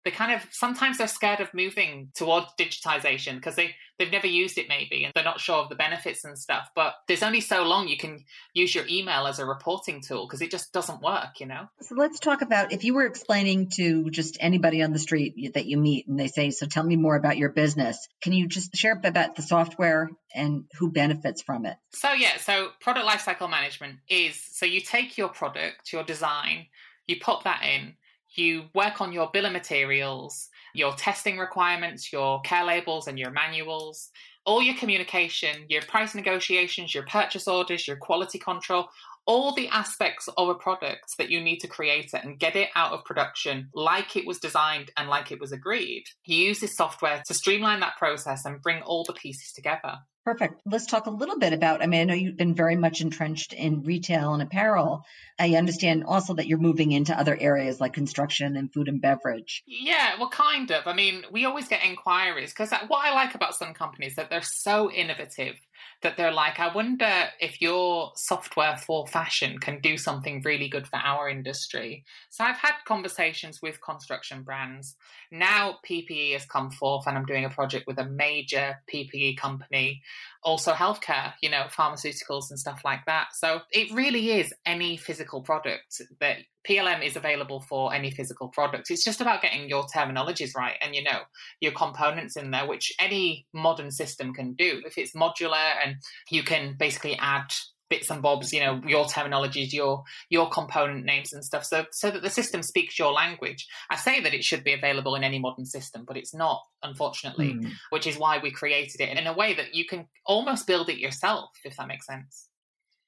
they 0.05 0.11
kind 0.11 0.31
of 0.31 0.45
sometimes 0.51 0.97
they're 0.97 1.07
scared 1.07 1.39
of 1.39 1.53
moving 1.53 2.09
towards 2.15 2.47
digitization 2.57 3.35
because 3.35 3.55
they 3.55 3.75
they've 3.99 4.11
never 4.11 4.27
used 4.27 4.57
it 4.57 4.67
maybe 4.69 5.03
and 5.03 5.11
they're 5.13 5.23
not 5.23 5.39
sure 5.39 5.57
of 5.57 5.69
the 5.69 5.75
benefits 5.75 6.23
and 6.23 6.37
stuff 6.37 6.69
but 6.75 6.93
there's 7.07 7.23
only 7.23 7.41
so 7.41 7.63
long 7.63 7.87
you 7.87 7.97
can 7.97 8.23
use 8.53 8.73
your 8.73 8.85
email 8.89 9.27
as 9.27 9.39
a 9.39 9.45
reporting 9.45 10.01
tool 10.01 10.25
because 10.25 10.41
it 10.41 10.51
just 10.51 10.71
doesn't 10.71 11.01
work 11.01 11.39
you 11.39 11.45
know? 11.45 11.67
So 11.81 11.95
let's 11.95 12.19
talk 12.19 12.41
about 12.41 12.71
if 12.71 12.83
you 12.83 12.93
were 12.93 13.05
explaining 13.05 13.69
to 13.75 14.09
just 14.09 14.37
anybody 14.39 14.81
on 14.81 14.93
the 14.93 14.99
street 14.99 15.53
that 15.55 15.65
you 15.65 15.77
meet 15.77 16.07
and 16.07 16.19
they 16.19 16.27
say 16.27 16.51
so 16.51 16.65
tell 16.65 16.83
me 16.83 16.95
more 16.95 17.15
about 17.15 17.37
your 17.37 17.49
business 17.49 18.07
can 18.21 18.33
you 18.33 18.47
just 18.47 18.75
share 18.75 18.99
about 19.03 19.35
the 19.35 19.41
software 19.41 20.09
and 20.33 20.65
who 20.79 20.91
benefits 20.91 21.41
from 21.41 21.65
it? 21.65 21.75
So 21.93 22.13
yeah 22.13 22.37
so 22.37 22.69
product 22.79 23.07
lifecycle 23.07 23.49
management 23.49 23.99
is 24.09 24.41
so 24.51 24.65
you 24.65 24.81
take 24.81 25.17
your 25.17 25.29
product 25.29 25.91
your 25.91 26.03
design 26.03 26.67
you 27.07 27.19
pop 27.19 27.43
that 27.43 27.63
in 27.63 27.95
you 28.37 28.65
work 28.73 29.01
on 29.01 29.11
your 29.11 29.29
bill 29.33 29.45
of 29.45 29.51
materials, 29.51 30.49
your 30.73 30.93
testing 30.93 31.37
requirements, 31.37 32.13
your 32.13 32.39
care 32.41 32.63
labels, 32.63 33.07
and 33.07 33.17
your 33.17 33.31
manuals, 33.31 34.11
all 34.45 34.61
your 34.61 34.75
communication, 34.75 35.65
your 35.67 35.81
price 35.81 36.15
negotiations, 36.15 36.93
your 36.93 37.05
purchase 37.05 37.47
orders, 37.47 37.87
your 37.87 37.97
quality 37.97 38.39
control, 38.39 38.87
all 39.27 39.53
the 39.53 39.67
aspects 39.67 40.27
of 40.37 40.49
a 40.49 40.55
product 40.55 41.17
that 41.17 41.29
you 41.29 41.41
need 41.41 41.59
to 41.59 41.67
create 41.67 42.13
it 42.13 42.23
and 42.23 42.39
get 42.39 42.55
it 42.55 42.69
out 42.75 42.93
of 42.93 43.03
production 43.03 43.69
like 43.73 44.15
it 44.15 44.25
was 44.25 44.39
designed 44.39 44.89
and 44.97 45.09
like 45.09 45.31
it 45.31 45.39
was 45.39 45.51
agreed. 45.51 46.05
You 46.25 46.37
use 46.37 46.59
this 46.61 46.75
software 46.75 47.21
to 47.27 47.33
streamline 47.33 47.81
that 47.81 47.97
process 47.97 48.45
and 48.45 48.61
bring 48.61 48.81
all 48.81 49.03
the 49.03 49.13
pieces 49.13 49.51
together. 49.51 49.99
Perfect. 50.27 50.61
Let's 50.65 50.87
talk 50.87 51.05
a 51.05 51.09
little 51.09 51.39
bit 51.39 51.53
about. 51.53 51.81
I 51.81 51.87
mean, 51.87 52.01
I 52.01 52.03
know 52.03 52.13
you've 52.13 52.35
been 52.35 52.53
very 52.53 52.75
much 52.75 52.99
entrenched 52.99 53.53
in 53.53 53.83
retail 53.83 54.33
and 54.33 54.43
apparel. 54.43 55.05
I 55.39 55.55
understand 55.55 56.03
also 56.03 56.33
that 56.33 56.47
you're 56.47 56.57
moving 56.57 56.91
into 56.91 57.17
other 57.17 57.37
areas 57.39 57.79
like 57.79 57.93
construction 57.93 58.57
and 58.57 58.71
food 58.73 58.89
and 58.89 59.01
beverage. 59.01 59.63
Yeah, 59.65 60.19
well, 60.19 60.29
kind 60.29 60.69
of. 60.71 60.85
I 60.85 60.93
mean, 60.93 61.23
we 61.31 61.45
always 61.45 61.69
get 61.69 61.85
inquiries 61.85 62.51
because 62.51 62.71
what 62.89 63.05
I 63.05 63.13
like 63.13 63.35
about 63.35 63.55
some 63.55 63.73
companies 63.73 64.11
is 64.11 64.15
that 64.17 64.29
they're 64.29 64.41
so 64.41 64.91
innovative 64.91 65.55
that 66.01 66.17
they're 66.17 66.31
like, 66.31 66.59
I 66.59 66.73
wonder 66.73 67.11
if 67.39 67.61
your 67.61 68.11
software 68.15 68.77
for 68.77 69.07
fashion 69.07 69.57
can 69.57 69.79
do 69.79 69.97
something 69.97 70.41
really 70.43 70.69
good 70.69 70.87
for 70.87 70.97
our 70.97 71.27
industry. 71.29 72.03
So 72.29 72.43
I've 72.43 72.57
had 72.57 72.73
conversations 72.85 73.61
with 73.61 73.81
construction 73.81 74.43
brands. 74.43 74.95
Now 75.31 75.77
PPE 75.89 76.33
has 76.33 76.45
come 76.45 76.69
forth, 76.69 77.07
and 77.07 77.17
I'm 77.17 77.25
doing 77.25 77.45
a 77.45 77.49
project 77.49 77.87
with 77.87 77.99
a 77.99 78.05
major 78.05 78.75
PPE 78.93 79.37
company 79.37 80.01
also 80.47 80.71
healthcare, 80.71 81.33
you 81.43 81.49
know, 81.49 81.65
pharmaceuticals 81.77 82.49
and 82.49 82.57
stuff 82.57 82.79
like 82.85 83.05
that. 83.05 83.27
So 83.33 83.59
it 83.69 83.91
really 83.91 84.31
is 84.39 84.53
any 84.65 84.95
physical 84.95 85.41
product 85.41 86.01
that 86.21 86.37
PLM 86.65 87.05
is 87.05 87.17
available 87.17 87.59
for 87.59 87.93
any 87.93 88.11
physical 88.11 88.47
product. 88.47 88.89
It's 88.89 89.03
just 89.03 89.19
about 89.19 89.41
getting 89.41 89.67
your 89.67 89.83
terminologies 89.93 90.55
right 90.55 90.75
and, 90.81 90.95
you 90.95 91.03
know, 91.03 91.19
your 91.59 91.73
components 91.73 92.37
in 92.37 92.51
there, 92.51 92.65
which 92.65 92.93
any 92.97 93.45
modern 93.53 93.91
system 93.91 94.33
can 94.33 94.53
do. 94.53 94.81
If 94.85 94.97
it's 94.97 95.13
modular 95.13 95.73
and 95.83 95.97
you 96.31 96.43
can 96.43 96.77
basically 96.79 97.17
add 97.19 97.51
bits 97.89 98.09
and 98.09 98.21
bobs, 98.21 98.51
you 98.51 98.59
know, 98.59 98.81
your 98.85 99.05
terminologies, 99.05 99.73
your 99.73 100.03
your 100.29 100.49
component 100.49 101.05
names 101.05 101.33
and 101.33 101.43
stuff, 101.43 101.63
so 101.65 101.85
so 101.91 102.11
that 102.11 102.21
the 102.21 102.29
system 102.29 102.61
speaks 102.61 102.99
your 102.99 103.11
language. 103.11 103.67
I 103.89 103.95
say 103.95 104.21
that 104.21 104.33
it 104.33 104.43
should 104.43 104.63
be 104.63 104.73
available 104.73 105.15
in 105.15 105.23
any 105.23 105.39
modern 105.39 105.65
system, 105.65 106.05
but 106.05 106.17
it's 106.17 106.33
not, 106.33 106.61
unfortunately, 106.83 107.53
mm. 107.53 107.71
which 107.89 108.07
is 108.07 108.17
why 108.17 108.39
we 108.39 108.51
created 108.51 109.01
it 109.01 109.17
in 109.17 109.27
a 109.27 109.33
way 109.33 109.53
that 109.53 109.73
you 109.73 109.85
can 109.85 110.07
almost 110.25 110.67
build 110.67 110.89
it 110.89 110.99
yourself, 110.99 111.51
if 111.63 111.77
that 111.77 111.87
makes 111.87 112.05
sense. 112.05 112.49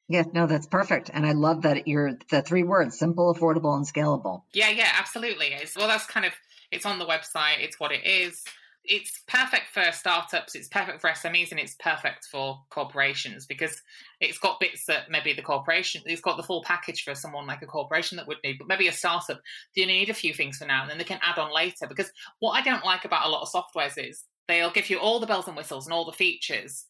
Yeah, 0.08 0.24
no, 0.34 0.48
that's 0.48 0.66
perfect. 0.66 1.12
And 1.14 1.26
I 1.26 1.34
love 1.34 1.62
that 1.62 1.88
you're 1.88 2.18
the 2.32 2.42
three 2.42 2.64
words 2.64 2.98
simple, 2.98 3.34
affordable, 3.34 3.76
and 3.76 3.86
scalable. 3.86 4.42
Yeah, 4.54 4.70
yeah, 4.70 4.90
absolutely. 4.98 5.48
It's, 5.48 5.76
well, 5.78 5.88
that's 5.88 6.08
kind 6.08 6.26
of, 6.26 6.34
it's 6.72 6.86
on 6.86 6.98
the 6.98 7.06
website, 7.06 7.60
it's 7.60 7.80
what 7.80 7.92
it 7.92 8.08
is 8.08 8.44
it's 8.86 9.22
perfect 9.28 9.68
for 9.74 9.92
startups, 9.92 10.56
it's 10.56 10.68
perfect 10.68 11.02
for 11.02 11.10
SMEs, 11.10 11.52
and 11.52 11.60
it's 11.60 11.76
perfect 11.80 12.26
for 12.32 12.60
corporations 12.70 13.46
because 13.46 13.82
it's 14.20 14.40
got 14.40 14.60
bits 14.60 14.86
that 14.86 15.10
maybe 15.10 15.34
the 15.34 15.42
corporation, 15.42 16.02
it's 16.06 16.22
got 16.22 16.38
the 16.38 16.44
full 16.44 16.64
package 16.64 17.04
for 17.04 17.14
someone 17.14 17.46
like 17.46 17.62
a 17.62 17.68
corporation 17.68 18.16
that 18.18 18.28
would 18.28 18.38
need, 18.44 18.58
but 18.58 18.68
maybe 18.68 18.88
a 18.88 18.94
startup, 18.94 19.40
do 19.76 19.82
you 19.82 19.88
need 19.88 20.10
a 20.10 20.14
few 20.14 20.34
things 20.34 20.58
for 20.58 20.66
now 20.66 20.82
and 20.82 20.90
then 20.90 20.98
they 20.98 21.04
can 21.04 21.20
add 21.24 21.38
on 21.38 21.54
later? 21.54 21.88
Because 21.88 22.12
what 22.40 22.52
I 22.52 22.62
don't 22.62 22.86
like 22.86 23.06
about 23.06 23.26
a 23.26 23.30
lot 23.30 23.42
of 23.42 23.52
softwares 23.52 23.98
is 23.98 24.24
they'll 24.48 24.72
give 24.72 24.90
you 24.90 24.98
all 24.98 25.20
the 25.20 25.28
bells 25.28 25.48
and 25.48 25.56
whistles 25.56 25.86
and 25.86 25.94
all 25.94 26.06
the 26.06 26.12
features 26.12 26.86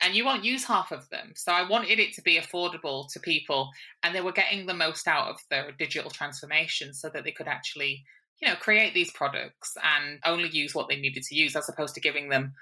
and 0.00 0.14
you 0.14 0.24
won't 0.24 0.44
use 0.44 0.64
half 0.64 0.92
of 0.92 1.08
them. 1.10 1.32
So 1.34 1.52
I 1.52 1.68
wanted 1.68 1.98
it 1.98 2.12
to 2.14 2.22
be 2.22 2.38
affordable 2.38 3.10
to 3.12 3.20
people 3.20 3.70
and 4.02 4.14
they 4.14 4.20
were 4.20 4.32
getting 4.32 4.66
the 4.66 4.74
most 4.74 5.06
out 5.08 5.28
of 5.28 5.36
their 5.50 5.70
digital 5.72 6.10
transformation 6.10 6.92
so 6.92 7.08
that 7.10 7.24
they 7.24 7.32
could 7.32 7.48
actually 7.48 8.04
you 8.40 8.48
know, 8.48 8.54
create 8.56 8.94
these 8.94 9.12
products 9.12 9.76
and 9.82 10.18
only 10.24 10.48
use 10.48 10.74
what 10.74 10.88
they 10.88 10.96
needed 10.96 11.22
to 11.24 11.34
use 11.34 11.56
as 11.56 11.68
opposed 11.68 11.94
to 11.94 12.00
giving 12.00 12.28
them 12.28 12.52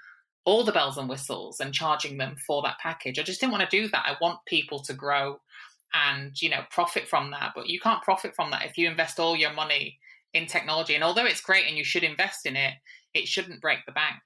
all 0.45 0.63
the 0.63 0.71
bells 0.71 0.97
and 0.97 1.09
whistles 1.09 1.59
and 1.59 1.73
charging 1.73 2.17
them 2.17 2.35
for 2.45 2.61
that 2.61 2.77
package. 2.81 3.17
I 3.17 3.23
just 3.23 3.39
didn't 3.39 3.53
want 3.53 3.69
to 3.69 3.81
do 3.81 3.87
that. 3.89 4.05
I 4.05 4.15
want 4.21 4.39
people 4.45 4.79
to 4.83 4.93
grow 4.93 5.39
and, 5.93 6.39
you 6.41 6.49
know, 6.49 6.61
profit 6.69 7.07
from 7.07 7.31
that. 7.31 7.53
But 7.55 7.67
you 7.67 7.79
can't 7.79 8.03
profit 8.03 8.35
from 8.35 8.51
that 8.51 8.65
if 8.65 8.77
you 8.77 8.89
invest 8.89 9.19
all 9.19 9.35
your 9.35 9.53
money 9.53 9.99
in 10.33 10.47
technology. 10.47 10.95
And 10.95 11.03
although 11.03 11.25
it's 11.25 11.41
great 11.41 11.67
and 11.67 11.77
you 11.77 11.83
should 11.83 12.03
invest 12.03 12.45
in 12.45 12.55
it, 12.55 12.73
it 13.13 13.27
shouldn't 13.27 13.61
break 13.61 13.79
the 13.85 13.91
bank. 13.91 14.17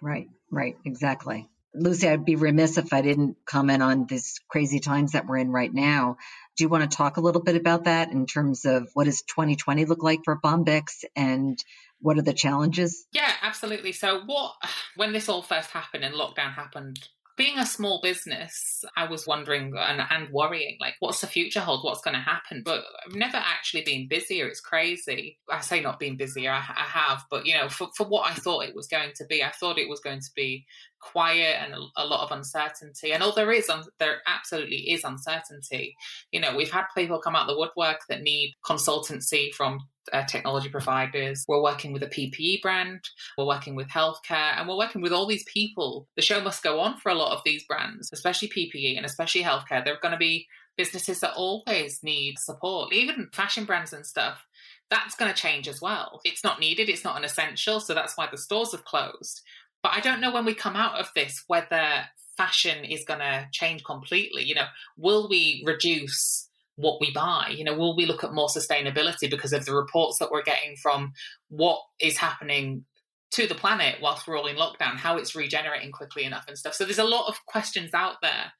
Right, 0.00 0.28
right, 0.50 0.76
exactly. 0.84 1.48
Lucy, 1.74 2.08
I'd 2.08 2.24
be 2.24 2.36
remiss 2.36 2.78
if 2.78 2.92
I 2.92 3.00
didn't 3.00 3.36
comment 3.44 3.82
on 3.82 4.06
these 4.06 4.40
crazy 4.48 4.80
times 4.80 5.12
that 5.12 5.26
we're 5.26 5.38
in 5.38 5.50
right 5.50 5.72
now. 5.72 6.16
Do 6.56 6.64
you 6.64 6.68
want 6.68 6.90
to 6.90 6.96
talk 6.96 7.16
a 7.16 7.20
little 7.20 7.42
bit 7.42 7.56
about 7.56 7.84
that 7.84 8.10
in 8.10 8.26
terms 8.26 8.64
of 8.64 8.90
what 8.94 9.04
does 9.04 9.22
2020 9.22 9.84
look 9.84 10.02
like 10.02 10.20
for 10.24 10.38
Bombyx 10.38 11.04
and 11.14 11.62
what 12.00 12.18
are 12.18 12.22
the 12.22 12.32
challenges? 12.32 13.06
Yeah, 13.12 13.30
absolutely. 13.42 13.92
So, 13.92 14.22
what 14.26 14.54
when 14.96 15.12
this 15.12 15.28
all 15.28 15.42
first 15.42 15.70
happened 15.70 16.04
and 16.04 16.14
lockdown 16.14 16.54
happened, 16.54 17.08
being 17.40 17.58
a 17.58 17.64
small 17.64 18.02
business, 18.02 18.84
I 18.98 19.08
was 19.08 19.26
wondering 19.26 19.72
and, 19.74 20.02
and 20.10 20.28
worrying, 20.30 20.76
like, 20.78 20.96
what's 21.00 21.22
the 21.22 21.26
future 21.26 21.60
hold? 21.60 21.82
What's 21.82 22.02
going 22.02 22.12
to 22.12 22.20
happen? 22.20 22.60
But 22.62 22.84
I've 23.06 23.14
never 23.14 23.38
actually 23.38 23.80
been 23.80 24.08
busier. 24.08 24.46
It's 24.46 24.60
crazy. 24.60 25.38
I 25.48 25.62
say 25.62 25.80
not 25.80 25.98
being 25.98 26.18
busier, 26.18 26.50
I, 26.50 26.58
I 26.58 26.82
have, 26.82 27.24
but 27.30 27.46
you 27.46 27.56
know, 27.56 27.70
for, 27.70 27.88
for 27.96 28.06
what 28.06 28.30
I 28.30 28.34
thought 28.34 28.66
it 28.66 28.74
was 28.74 28.88
going 28.88 29.12
to 29.16 29.24
be, 29.24 29.42
I 29.42 29.52
thought 29.52 29.78
it 29.78 29.88
was 29.88 30.00
going 30.00 30.20
to 30.20 30.30
be 30.36 30.66
quiet 31.00 31.56
and 31.62 31.72
a, 31.72 31.78
a 31.96 32.04
lot 32.04 32.24
of 32.24 32.36
uncertainty. 32.36 33.12
And 33.12 33.22
all 33.22 33.34
there 33.34 33.50
is, 33.50 33.70
un- 33.70 33.84
there 33.98 34.18
absolutely 34.26 34.90
is 34.90 35.02
uncertainty. 35.02 35.96
You 36.32 36.40
know, 36.40 36.54
we've 36.54 36.70
had 36.70 36.84
people 36.94 37.20
come 37.20 37.36
out 37.36 37.46
the 37.46 37.56
woodwork 37.56 38.00
that 38.10 38.20
need 38.20 38.52
consultancy 38.62 39.54
from 39.54 39.78
uh, 40.12 40.24
technology 40.24 40.68
providers. 40.68 41.44
We're 41.48 41.62
working 41.62 41.92
with 41.92 42.02
a 42.02 42.08
PPE 42.08 42.62
brand. 42.62 43.00
We're 43.36 43.46
working 43.46 43.74
with 43.74 43.88
healthcare, 43.88 44.56
and 44.56 44.68
we're 44.68 44.76
working 44.76 45.02
with 45.02 45.12
all 45.12 45.26
these 45.26 45.44
people. 45.44 46.08
The 46.16 46.22
show 46.22 46.40
must 46.40 46.62
go 46.62 46.80
on 46.80 46.98
for 46.98 47.10
a 47.10 47.14
lot 47.14 47.36
of 47.36 47.42
these 47.44 47.64
brands, 47.64 48.10
especially 48.12 48.48
PPE 48.48 48.96
and 48.96 49.06
especially 49.06 49.42
healthcare. 49.42 49.84
There 49.84 49.94
are 49.94 50.00
going 50.00 50.12
to 50.12 50.18
be 50.18 50.46
businesses 50.76 51.20
that 51.20 51.34
always 51.34 52.00
need 52.02 52.38
support, 52.38 52.92
even 52.92 53.28
fashion 53.32 53.64
brands 53.64 53.92
and 53.92 54.06
stuff. 54.06 54.46
That's 54.90 55.14
going 55.14 55.32
to 55.32 55.36
change 55.36 55.68
as 55.68 55.80
well. 55.80 56.20
It's 56.24 56.42
not 56.42 56.58
needed. 56.58 56.88
It's 56.88 57.04
not 57.04 57.16
an 57.16 57.24
essential. 57.24 57.80
So 57.80 57.94
that's 57.94 58.16
why 58.16 58.28
the 58.30 58.38
stores 58.38 58.72
have 58.72 58.84
closed. 58.84 59.42
But 59.82 59.92
I 59.94 60.00
don't 60.00 60.20
know 60.20 60.32
when 60.32 60.44
we 60.44 60.54
come 60.54 60.76
out 60.76 60.98
of 60.98 61.10
this 61.14 61.44
whether 61.46 62.06
fashion 62.36 62.84
is 62.84 63.04
going 63.04 63.20
to 63.20 63.46
change 63.52 63.84
completely. 63.84 64.44
You 64.44 64.54
know, 64.54 64.66
will 64.96 65.28
we 65.28 65.62
reduce 65.66 66.48
what 66.80 67.00
we 67.00 67.12
buy? 67.12 67.52
You 67.54 67.64
know, 67.64 67.74
will 67.74 67.96
we 67.96 68.06
look 68.06 68.24
at 68.24 68.32
more 68.32 68.48
sustainability 68.48 69.30
because 69.30 69.52
of 69.52 69.64
the 69.64 69.74
reports 69.74 70.18
that 70.18 70.30
we're 70.30 70.42
getting 70.42 70.76
from 70.76 71.12
what 71.48 71.80
is 72.00 72.16
happening 72.16 72.84
to 73.32 73.46
the 73.46 73.54
planet 73.54 73.96
whilst 74.02 74.26
we're 74.26 74.36
all 74.36 74.46
in 74.46 74.56
lockdown, 74.56 74.96
how 74.96 75.16
it's 75.16 75.36
regenerating 75.36 75.92
quickly 75.92 76.24
enough 76.24 76.46
and 76.48 76.58
stuff. 76.58 76.74
So 76.74 76.84
there's 76.84 76.98
a 76.98 77.04
lot 77.04 77.28
of 77.28 77.36
questions 77.46 77.90
out 77.94 78.16
there 78.22 78.52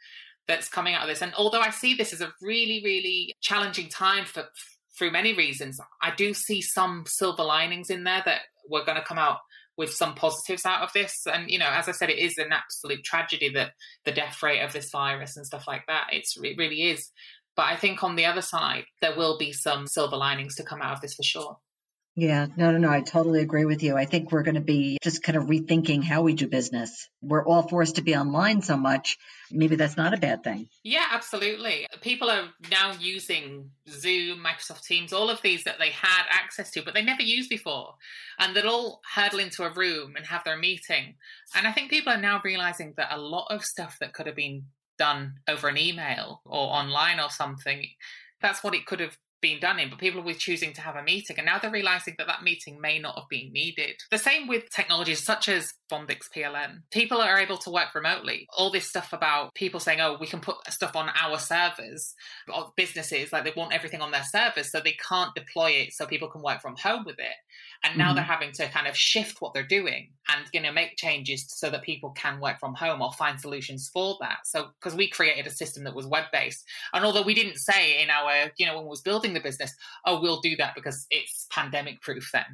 that's 0.46 0.68
coming 0.68 0.94
out 0.94 1.02
of 1.02 1.08
this. 1.08 1.22
And 1.22 1.34
although 1.34 1.60
I 1.60 1.70
see 1.70 1.94
this 1.94 2.12
as 2.12 2.20
a 2.20 2.32
really, 2.40 2.80
really 2.84 3.34
challenging 3.40 3.88
time 3.88 4.24
for 4.24 4.44
through 4.96 5.10
many 5.12 5.34
reasons, 5.34 5.80
I 6.02 6.12
do 6.14 6.34
see 6.34 6.60
some 6.60 7.04
silver 7.06 7.42
linings 7.42 7.90
in 7.90 8.04
there 8.04 8.22
that 8.24 8.42
we're 8.68 8.84
going 8.84 8.98
to 8.98 9.04
come 9.04 9.18
out 9.18 9.38
with 9.76 9.92
some 9.92 10.14
positives 10.14 10.66
out 10.66 10.82
of 10.82 10.92
this. 10.92 11.26
And 11.26 11.50
you 11.50 11.58
know, 11.58 11.70
as 11.70 11.88
I 11.88 11.92
said, 11.92 12.10
it 12.10 12.18
is 12.18 12.36
an 12.36 12.52
absolute 12.52 13.02
tragedy 13.02 13.48
that 13.54 13.72
the 14.04 14.12
death 14.12 14.42
rate 14.42 14.60
of 14.60 14.72
this 14.72 14.90
virus 14.90 15.36
and 15.36 15.46
stuff 15.46 15.64
like 15.66 15.86
that. 15.86 16.08
It's 16.12 16.36
it 16.36 16.56
really 16.58 16.82
is. 16.90 17.10
But 17.56 17.66
I 17.66 17.76
think 17.76 18.02
on 18.02 18.16
the 18.16 18.26
other 18.26 18.42
side, 18.42 18.84
there 19.00 19.16
will 19.16 19.38
be 19.38 19.52
some 19.52 19.86
silver 19.86 20.16
linings 20.16 20.56
to 20.56 20.64
come 20.64 20.80
out 20.80 20.94
of 20.94 21.00
this 21.00 21.14
for 21.14 21.22
sure. 21.22 21.58
Yeah, 22.16 22.48
no, 22.56 22.72
no, 22.72 22.78
no. 22.78 22.90
I 22.90 23.02
totally 23.02 23.40
agree 23.40 23.64
with 23.64 23.82
you. 23.82 23.96
I 23.96 24.04
think 24.04 24.32
we're 24.32 24.42
going 24.42 24.56
to 24.56 24.60
be 24.60 24.98
just 25.00 25.22
kind 25.22 25.38
of 25.38 25.44
rethinking 25.44 26.02
how 26.02 26.22
we 26.22 26.34
do 26.34 26.48
business. 26.48 27.08
We're 27.22 27.46
all 27.46 27.66
forced 27.66 27.96
to 27.96 28.02
be 28.02 28.16
online 28.16 28.62
so 28.62 28.76
much. 28.76 29.16
Maybe 29.50 29.76
that's 29.76 29.96
not 29.96 30.12
a 30.12 30.18
bad 30.18 30.42
thing. 30.42 30.68
Yeah, 30.82 31.06
absolutely. 31.12 31.86
People 32.00 32.28
are 32.28 32.48
now 32.70 32.92
using 32.98 33.70
Zoom, 33.88 34.44
Microsoft 34.44 34.82
Teams, 34.82 35.12
all 35.12 35.30
of 35.30 35.40
these 35.40 35.64
that 35.64 35.78
they 35.78 35.90
had 35.90 36.24
access 36.28 36.70
to, 36.72 36.82
but 36.82 36.94
they 36.94 37.02
never 37.02 37.22
used 37.22 37.48
before. 37.48 37.94
And 38.38 38.56
they'll 38.56 38.68
all 38.68 39.00
hurdle 39.14 39.38
into 39.38 39.62
a 39.62 39.72
room 39.72 40.14
and 40.16 40.26
have 40.26 40.44
their 40.44 40.58
meeting. 40.58 41.14
And 41.54 41.66
I 41.66 41.72
think 41.72 41.90
people 41.90 42.12
are 42.12 42.20
now 42.20 42.40
realizing 42.44 42.94
that 42.96 43.14
a 43.14 43.18
lot 43.18 43.46
of 43.50 43.64
stuff 43.64 43.96
that 44.00 44.14
could 44.14 44.26
have 44.26 44.36
been 44.36 44.64
done 45.00 45.40
over 45.48 45.66
an 45.66 45.78
email 45.78 46.42
or 46.44 46.68
online 46.68 47.18
or 47.18 47.30
something, 47.30 47.86
that's 48.42 48.62
what 48.62 48.74
it 48.74 48.86
could 48.86 49.00
have 49.00 49.16
been 49.40 49.58
done 49.58 49.78
in, 49.78 49.88
but 49.88 49.98
people 49.98 50.22
were 50.22 50.34
choosing 50.34 50.72
to 50.74 50.82
have 50.82 50.96
a 50.96 51.02
meeting. 51.02 51.38
And 51.38 51.46
now 51.46 51.58
they're 51.58 51.70
realizing 51.70 52.14
that 52.18 52.26
that 52.26 52.42
meeting 52.42 52.78
may 52.78 52.98
not 52.98 53.16
have 53.16 53.28
been 53.30 53.52
needed. 53.52 53.94
The 54.10 54.18
same 54.18 54.46
with 54.46 54.68
technologies 54.70 55.24
such 55.24 55.48
as 55.48 55.72
Bombyx 55.90 56.28
PLM. 56.34 56.82
People 56.92 57.22
are 57.22 57.38
able 57.38 57.56
to 57.58 57.70
work 57.70 57.94
remotely. 57.94 58.46
All 58.56 58.70
this 58.70 58.88
stuff 58.88 59.12
about 59.12 59.54
people 59.54 59.80
saying, 59.80 60.00
oh, 60.00 60.18
we 60.20 60.26
can 60.26 60.40
put 60.40 60.56
stuff 60.68 60.94
on 60.94 61.10
our 61.20 61.38
servers, 61.38 62.14
or 62.54 62.72
businesses, 62.76 63.32
like 63.32 63.44
they 63.44 63.52
want 63.56 63.72
everything 63.72 64.02
on 64.02 64.10
their 64.10 64.24
servers, 64.24 64.70
so 64.70 64.80
they 64.80 64.96
can't 65.08 65.34
deploy 65.34 65.70
it 65.70 65.92
so 65.92 66.06
people 66.06 66.28
can 66.28 66.42
work 66.42 66.60
from 66.60 66.76
home 66.76 67.04
with 67.04 67.18
it. 67.18 67.36
And 67.84 67.96
now 67.96 68.08
mm-hmm. 68.08 68.16
they're 68.16 68.24
having 68.24 68.52
to 68.52 68.68
kind 68.68 68.86
of 68.86 68.96
shift 68.96 69.40
what 69.40 69.54
they're 69.54 69.62
doing 69.66 70.10
and 70.28 70.46
you 70.52 70.60
know 70.60 70.72
make 70.72 70.96
changes 70.96 71.46
so 71.48 71.70
that 71.70 71.82
people 71.82 72.10
can 72.10 72.40
work 72.40 72.60
from 72.60 72.74
home 72.74 73.00
or 73.00 73.12
find 73.12 73.40
solutions 73.40 73.90
for 73.92 74.16
that. 74.20 74.38
So 74.44 74.68
because 74.78 74.96
we 74.96 75.08
created 75.08 75.46
a 75.46 75.50
system 75.50 75.84
that 75.84 75.94
was 75.94 76.06
web 76.06 76.24
based, 76.32 76.64
and 76.92 77.04
although 77.04 77.22
we 77.22 77.34
didn't 77.34 77.56
say 77.56 78.02
in 78.02 78.10
our 78.10 78.50
you 78.58 78.66
know 78.66 78.76
when 78.76 78.84
we 78.84 78.90
was 78.90 79.00
building 79.00 79.34
the 79.34 79.40
business, 79.40 79.74
oh 80.04 80.20
we'll 80.20 80.40
do 80.40 80.56
that 80.56 80.74
because 80.74 81.06
it's 81.10 81.46
pandemic 81.50 82.00
proof. 82.02 82.28
Then 82.32 82.44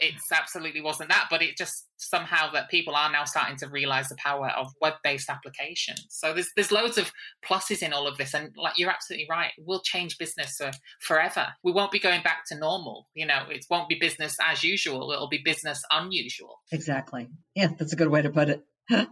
it's 0.00 0.32
absolutely 0.32 0.80
wasn't 0.80 1.10
that, 1.10 1.28
but 1.30 1.42
it 1.42 1.56
just 1.56 1.86
somehow 2.02 2.50
that 2.52 2.68
people 2.70 2.94
are 2.94 3.10
now 3.10 3.24
starting 3.24 3.56
to 3.58 3.68
realize 3.68 4.08
the 4.08 4.16
power 4.16 4.48
of 4.48 4.72
web-based 4.80 5.30
applications. 5.30 6.06
So 6.10 6.32
there's 6.34 6.50
there's 6.56 6.72
loads 6.72 6.98
of 6.98 7.12
pluses 7.44 7.82
in 7.82 7.92
all 7.92 8.06
of 8.06 8.18
this, 8.18 8.34
and 8.34 8.52
like 8.56 8.78
you're 8.78 8.90
absolutely 8.90 9.26
right, 9.30 9.52
we'll 9.58 9.80
change 9.82 10.18
business 10.18 10.56
for 10.56 10.70
forever. 11.00 11.48
We 11.62 11.72
won't 11.72 11.92
be 11.92 11.98
going 11.98 12.22
back 12.22 12.44
to 12.48 12.58
normal. 12.58 13.08
You 13.14 13.26
know, 13.26 13.44
it 13.48 13.64
won't 13.70 13.88
be 13.88 13.96
business 14.00 14.36
as 14.42 14.62
usual. 14.62 15.12
It'll 15.12 15.28
be 15.28 15.42
business 15.44 15.82
unusual. 15.90 16.60
Exactly. 16.72 17.28
Yeah, 17.54 17.68
that's 17.78 17.92
a 17.92 17.96
good 17.96 18.08
way 18.08 18.22
to 18.22 18.30
put 18.30 18.48
it. 18.48 18.62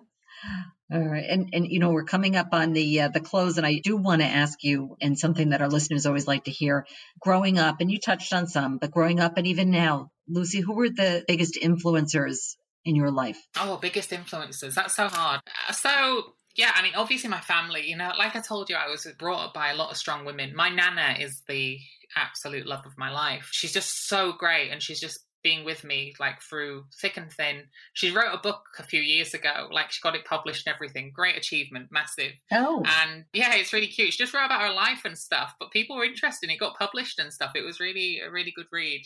All 0.93 0.99
right, 0.99 1.25
and 1.29 1.51
and 1.53 1.67
you 1.69 1.79
know 1.79 1.91
we're 1.91 2.05
coming 2.05 2.35
up 2.35 2.49
on 2.53 2.73
the 2.73 3.03
uh, 3.03 3.09
the 3.09 3.21
close, 3.21 3.59
and 3.59 3.67
I 3.67 3.79
do 3.79 3.97
want 3.97 4.23
to 4.23 4.27
ask 4.27 4.65
you, 4.65 4.97
and 5.01 5.17
something 5.17 5.51
that 5.51 5.63
our 5.63 5.69
listeners 5.69 6.05
always 6.05 6.27
like 6.27 6.45
to 6.45 6.51
hear. 6.51 6.85
Growing 7.21 7.59
up, 7.59 7.81
and 7.81 7.91
you 7.93 8.01
touched 8.01 8.33
on 8.33 8.49
some, 8.49 8.79
but 8.79 8.91
growing 8.91 9.21
up, 9.21 9.37
and 9.37 9.47
even 9.47 9.71
now, 9.71 10.11
Lucy, 10.29 10.61
who 10.61 10.75
were 10.75 10.89
the 10.89 11.25
biggest 11.29 11.55
influencers 11.55 12.57
in 12.85 12.97
your 12.97 13.11
life? 13.11 13.39
Oh, 13.57 13.77
biggest 13.77 14.13
influences. 14.13 14.75
That's 14.75 14.97
so 14.97 15.09
hard. 15.09 15.41
Uh, 15.69 15.73
so, 15.73 16.35
yeah, 16.57 16.73
I 16.75 16.83
mean, 16.83 16.93
obviously, 16.97 17.29
my 17.29 17.41
family, 17.41 17.87
you 17.87 17.97
know, 17.97 18.13
like 18.19 18.35
I 18.35 18.41
told 18.41 18.71
you, 18.71 18.77
I 18.77 18.89
was 18.89 19.07
brought 19.19 19.47
up 19.47 19.55
by 19.55 19.71
a 19.71 19.77
lot 19.77 19.91
of 19.91 19.97
strong 19.97 20.25
women. 20.25 20.55
My 20.55 20.69
nana 20.69 21.17
is 21.19 21.43
the 21.49 21.79
absolute 22.17 22.67
love 22.67 22.85
of 22.87 22.93
my 22.99 23.11
life. 23.11 23.49
She's 23.53 23.73
just 23.73 24.09
so 24.09 24.33
great 24.33 24.71
and 24.71 24.83
she's 24.83 25.01
just 25.01 25.19
being 25.43 25.65
with 25.65 25.85
me 25.85 26.15
like 26.21 26.41
through 26.41 26.85
thick 26.95 27.17
and 27.17 27.33
thin. 27.33 27.65
She 27.95 28.11
wrote 28.11 28.33
a 28.35 28.39
book 28.39 28.63
a 28.79 28.83
few 28.83 29.01
years 29.01 29.35
ago, 29.35 29.69
like 29.71 29.91
she 29.91 30.01
got 30.03 30.15
it 30.15 30.25
published 30.25 30.67
and 30.67 30.75
everything. 30.75 31.13
Great 31.15 31.37
achievement, 31.37 31.89
massive. 31.91 32.33
Oh. 32.53 32.83
And 33.03 33.25
yeah, 33.33 33.55
it's 33.55 33.73
really 33.73 33.87
cute. 33.87 34.13
She 34.13 34.19
just 34.19 34.35
wrote 34.35 34.47
about 34.47 34.63
her 34.63 34.73
life 34.73 35.05
and 35.05 35.17
stuff, 35.17 35.55
but 35.59 35.71
people 35.71 35.97
were 35.97 36.05
interested. 36.05 36.51
It 36.51 36.59
got 36.59 36.79
published 36.79 37.19
and 37.19 37.33
stuff. 37.33 37.53
It 37.55 37.65
was 37.65 37.81
really 37.81 38.21
a 38.21 38.31
really 38.31 38.53
good 38.55 38.67
read. 38.71 39.03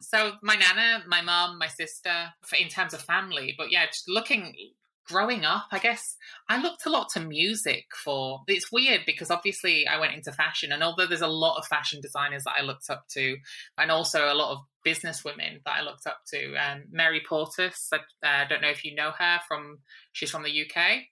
So 0.00 0.32
my 0.42 0.56
nana, 0.56 1.04
my 1.06 1.22
mom, 1.22 1.58
my 1.58 1.68
sister, 1.68 2.32
in 2.58 2.68
terms 2.68 2.94
of 2.94 3.02
family, 3.02 3.54
but 3.56 3.70
yeah, 3.70 3.86
just 3.86 4.08
looking 4.08 4.54
growing 5.06 5.44
up, 5.44 5.66
I 5.72 5.78
guess 5.78 6.02
I 6.48 6.60
looked 6.60 6.86
a 6.86 6.90
lot 6.90 7.08
to 7.14 7.20
music 7.20 7.86
for. 8.04 8.40
It's 8.46 8.72
weird 8.72 9.02
because 9.06 9.30
obviously 9.30 9.86
I 9.86 9.98
went 9.98 10.14
into 10.14 10.32
fashion, 10.32 10.72
and 10.72 10.82
although 10.82 11.06
there's 11.06 11.20
a 11.20 11.26
lot 11.26 11.58
of 11.58 11.66
fashion 11.66 12.00
designers 12.00 12.44
that 12.44 12.54
I 12.58 12.62
looked 12.62 12.90
up 12.90 13.04
to, 13.12 13.36
and 13.78 13.90
also 13.90 14.32
a 14.32 14.34
lot 14.34 14.52
of 14.52 14.58
business 14.84 15.24
women 15.24 15.60
that 15.64 15.76
I 15.78 15.82
looked 15.82 16.06
up 16.06 16.18
to, 16.32 16.54
um, 16.56 16.84
Mary 16.90 17.22
Portas. 17.28 17.88
I 17.92 17.98
uh, 18.26 18.48
don't 18.48 18.62
know 18.62 18.70
if 18.70 18.84
you 18.84 18.94
know 18.94 19.12
her 19.18 19.40
from. 19.46 19.78
She's 20.12 20.30
from 20.30 20.44
the 20.44 20.62
UK. 20.62 21.04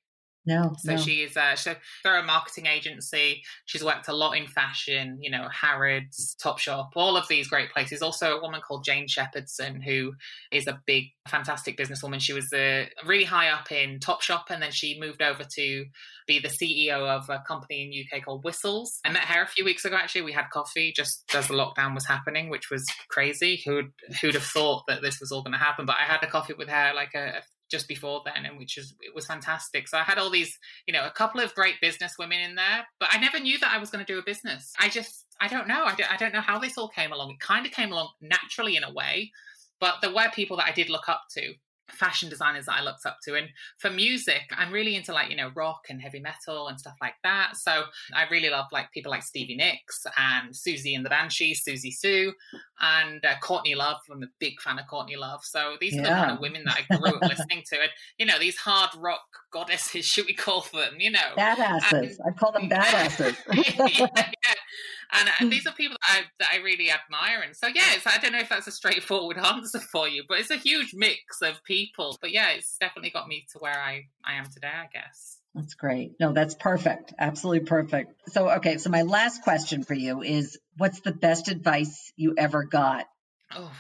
No. 0.45 0.75
So 0.79 0.93
no. 0.93 0.97
she 0.97 1.23
is 1.23 1.37
uh, 1.37 1.55
so 1.55 1.75
they're 2.03 2.19
a 2.19 2.25
marketing 2.25 2.67
agency. 2.67 3.43
She's 3.67 3.85
worked 3.85 4.09
a 4.09 4.13
lot 4.13 4.37
in 4.37 4.49
fashion, 4.49 5.19
you 5.21 5.31
know, 5.31 5.49
Harrods, 5.49 6.37
Topshop, 6.43 6.91
all 6.97 7.17
of 7.17 7.29
these 7.29 7.49
great 7.49 7.71
places. 7.71 8.03
Also, 8.03 8.37
a 8.37 8.41
woman 8.41 8.61
called 8.61 8.85
Jane 8.85 9.07
Shepherdson, 9.07 9.83
who 9.85 10.15
is 10.51 10.67
a 10.67 10.81
big, 10.85 11.05
fantastic 11.29 11.79
businesswoman. 11.79 12.21
She 12.21 12.33
was 12.33 12.53
uh, 12.53 12.87
really 13.07 13.25
high 13.25 13.51
up 13.51 13.71
in 13.71 14.01
Topshop, 14.01 14.45
and 14.51 14.63
then 14.63 14.73
she 14.73 14.99
moved 14.99 15.23
over 15.23 15.45
to 15.45 15.85
be 16.27 16.41
the 16.41 16.49
CEO 16.49 17.09
of 17.09 17.29
a 17.29 17.43
company 17.47 17.83
in 17.83 18.19
UK 18.19 18.25
called 18.25 18.45
Whistles. 18.45 19.01
I 19.05 19.11
met 19.11 19.23
her 19.23 19.43
a 19.43 19.47
few 19.47 19.65
weeks 19.65 19.85
ago. 19.85 19.97
Actually, 19.97 20.23
we 20.23 20.33
had 20.33 20.51
coffee 20.53 20.93
just 20.95 21.25
as 21.35 21.49
the 21.49 21.55
lockdown 21.55 21.95
was 21.95 22.07
happening, 22.07 22.51
which 22.51 22.71
was 22.71 22.85
crazy. 23.09 23.63
Who'd 23.65 23.93
who'd 24.21 24.35
have 24.35 24.43
thought 24.43 24.85
that 24.89 25.03
this 25.03 25.21
was 25.21 25.31
all 25.31 25.43
going 25.43 25.53
to 25.53 25.59
happen? 25.59 25.87
But 25.87 25.97
I 26.01 26.05
had 26.05 26.23
a 26.23 26.27
coffee 26.27 26.55
with 26.55 26.69
her 26.69 26.93
like 26.95 27.15
a, 27.15 27.43
just 27.73 27.89
before 27.89 28.23
then, 28.25 28.47
and 28.47 28.57
which 28.57 28.77
was 28.77 28.95
it 29.01 29.13
was 29.13 29.27
fantastic. 29.27 29.89
So 29.89 29.99
I 29.99 30.03
had 30.03 30.19
all 30.19 30.31
these, 30.31 30.57
you 30.87 30.93
know, 30.93 31.05
a 31.05 31.11
couple 31.11 31.41
of 31.41 31.55
great 31.57 31.81
business 31.81 32.15
women 32.19 32.39
in 32.39 32.55
there, 32.55 32.87
but 33.01 33.09
I 33.11 33.19
never 33.19 33.41
knew 33.41 33.59
that 33.59 33.73
I 33.75 33.79
was 33.79 33.91
going 33.91 34.05
to 34.05 34.13
do 34.13 34.21
a 34.21 34.23
business. 34.23 34.73
I 34.79 34.89
just, 34.89 35.27
I 35.41 35.49
don't 35.49 35.67
know, 35.67 35.85
I 35.85 35.97
don't, 35.97 36.13
I 36.13 36.17
don't 36.17 36.33
know 36.33 36.41
how 36.41 36.61
this 36.61 36.79
all 36.79 36.89
came 36.89 37.13
along. 37.13 37.31
It 37.31 37.41
kind 37.41 37.67
of 37.67 37.73
came 37.73 37.91
along 37.91 38.11
naturally 38.21 38.77
in 38.77 38.85
a 38.85 38.93
way, 38.93 39.33
but 39.81 39.97
there 40.03 40.15
were 40.15 40.31
people 40.33 40.57
that 40.59 40.69
I 40.69 40.73
did 40.73 40.91
look 40.91 41.09
up 41.09 41.23
to 41.33 41.55
fashion 41.91 42.29
designers 42.29 42.67
that 42.67 42.77
I 42.79 42.83
looked 42.83 43.07
up 43.07 43.19
to. 43.25 43.35
And 43.35 43.49
for 43.79 43.91
music, 43.91 44.43
I'm 44.57 44.73
really 44.73 44.97
into 44.97 45.13
like, 45.13 45.31
you 45.31 45.37
know, 45.37 45.51
rock 45.55 45.87
and 45.91 46.01
heavy 46.01 46.21
metal 46.21 46.69
and 46.69 46.79
stuff 46.79 46.97
like 47.01 47.15
that. 47.23 47.57
So 47.57 47.85
I 48.15 48.27
really 48.31 48.49
love 48.49 48.67
like 48.73 48.93
people 48.93 49.11
like 49.11 49.23
Stevie 49.23 49.57
Nicks 49.57 50.05
and 50.17 50.53
Siouxsie 50.53 50.97
and 50.97 51.05
the 51.05 51.11
Banshees, 51.11 51.63
Siouxsie 51.65 51.93
Sioux, 51.93 52.33
and 52.81 53.25
uh, 53.25 53.35
Courtney 53.43 53.75
Love. 53.75 53.99
I'm 54.11 54.23
a 54.23 54.27
big 54.39 54.61
fan 54.61 54.79
of 54.79 54.87
Courtney 54.87 55.17
Love. 55.17 55.41
So 55.45 55.77
these 55.81 55.95
yeah. 55.95 56.01
are 56.01 56.05
the 56.05 56.09
kind 56.11 56.31
of 56.31 56.41
women 56.41 56.65
that 56.65 56.81
I 56.89 56.97
grew 56.97 57.15
up 57.15 57.23
listening 57.23 57.63
to. 57.67 57.81
And, 57.81 57.91
you 58.19 58.27
know, 58.27 58.39
these 58.39 58.57
hard 58.57 58.91
rock 58.99 59.27
goddesses, 59.53 60.05
should 60.13 60.27
we 60.27 60.35
call 60.35 60.67
them, 60.73 60.95
you 60.99 61.11
know? 61.11 61.19
Badasses. 61.37 61.93
And, 61.93 62.21
I 62.27 62.31
call 62.39 62.53
them 62.53 62.69
badasses. 62.69 63.37
yeah, 63.99 64.09
yeah. 64.15 64.25
And, 65.13 65.53
these 65.53 65.67
are 65.67 65.73
people 65.73 65.97
that 66.01 66.21
I, 66.21 66.25
that 66.39 66.49
I 66.53 66.57
really 66.63 66.91
admire. 66.91 67.43
And 67.45 67.55
so, 67.55 67.67
yeah, 67.67 67.85
I 68.07 68.19
don't 68.19 68.33
know 68.33 68.39
if 68.39 68.49
that's 68.49 68.67
a 68.67 68.73
straightforward 68.73 69.39
answer 69.45 69.79
for 69.79 70.09
you, 70.09 70.25
but 70.29 70.39
it's 70.41 70.51
a 70.51 70.57
huge 70.57 70.93
mix 70.95 71.43
of 71.43 71.63
people. 71.65 72.17
But 72.21 72.33
yeah, 72.33 72.51
it's 72.51 72.77
definitely 72.81 73.11
got 73.11 73.29
me 73.29 73.47
to 73.53 73.59
where 73.59 73.79
I, 73.79 74.07
I 74.25 74.35
am 74.35 74.47
today, 74.47 74.69
I 74.69 74.89
guess. 74.93 75.39
That's 75.55 75.75
great. 75.75 76.13
No, 76.19 76.33
that's 76.33 76.55
perfect. 76.55 77.13
Absolutely 77.19 77.67
perfect. 77.67 78.15
So, 78.31 78.51
okay. 78.53 78.79
So, 78.79 78.89
my 78.89 79.03
last 79.03 79.43
question 79.43 79.83
for 79.83 79.95
you 79.95 80.23
is 80.23 80.59
what's 80.79 81.01
the 81.01 81.13
best 81.13 81.49
advice 81.49 82.13
you 82.17 82.35
ever 82.39 82.65
got? 82.65 83.07
Oh, 83.55 83.73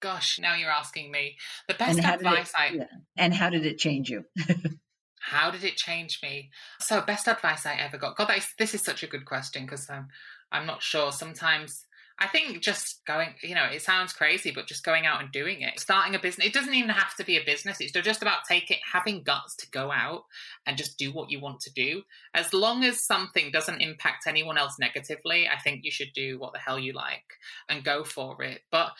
gosh. 0.00 0.38
Now 0.40 0.54
you're 0.54 0.70
asking 0.70 1.10
me. 1.10 1.38
The 1.66 1.74
best 1.74 1.98
advice 1.98 2.50
it, 2.50 2.60
I. 2.60 2.68
Yeah. 2.68 2.84
And 3.16 3.34
how 3.34 3.50
did 3.50 3.66
it 3.66 3.78
change 3.78 4.08
you? 4.10 4.24
how 5.20 5.50
did 5.50 5.64
it 5.64 5.76
change 5.76 6.20
me? 6.22 6.50
So, 6.78 7.00
best 7.00 7.26
advice 7.26 7.66
I 7.66 7.74
ever 7.74 7.98
got. 7.98 8.16
God, 8.16 8.30
this 8.56 8.74
is 8.74 8.82
such 8.82 9.02
a 9.02 9.08
good 9.08 9.24
question 9.24 9.64
because 9.64 9.90
um, 9.90 10.06
I'm 10.52 10.66
not 10.66 10.82
sure. 10.82 11.12
Sometimes 11.12 11.86
I 12.18 12.28
think 12.28 12.62
just 12.62 13.04
going, 13.06 13.34
you 13.42 13.54
know, 13.54 13.66
it 13.66 13.82
sounds 13.82 14.14
crazy, 14.14 14.50
but 14.50 14.66
just 14.66 14.84
going 14.84 15.04
out 15.04 15.20
and 15.20 15.30
doing 15.30 15.60
it, 15.60 15.78
starting 15.78 16.14
a 16.14 16.18
business, 16.18 16.46
it 16.46 16.54
doesn't 16.54 16.72
even 16.72 16.88
have 16.88 17.14
to 17.16 17.24
be 17.24 17.36
a 17.36 17.44
business. 17.44 17.78
It's 17.80 17.92
just 17.92 18.22
about 18.22 18.44
taking, 18.48 18.78
having 18.90 19.22
guts 19.22 19.54
to 19.56 19.70
go 19.70 19.92
out 19.92 20.24
and 20.66 20.78
just 20.78 20.96
do 20.96 21.12
what 21.12 21.30
you 21.30 21.40
want 21.40 21.60
to 21.60 21.72
do. 21.74 22.02
As 22.32 22.54
long 22.54 22.84
as 22.84 23.04
something 23.04 23.50
doesn't 23.50 23.82
impact 23.82 24.26
anyone 24.26 24.56
else 24.56 24.76
negatively, 24.80 25.46
I 25.46 25.58
think 25.58 25.84
you 25.84 25.90
should 25.90 26.14
do 26.14 26.38
what 26.38 26.54
the 26.54 26.58
hell 26.58 26.78
you 26.78 26.94
like 26.94 27.34
and 27.68 27.84
go 27.84 28.02
for 28.02 28.42
it. 28.42 28.62
But 28.70 28.92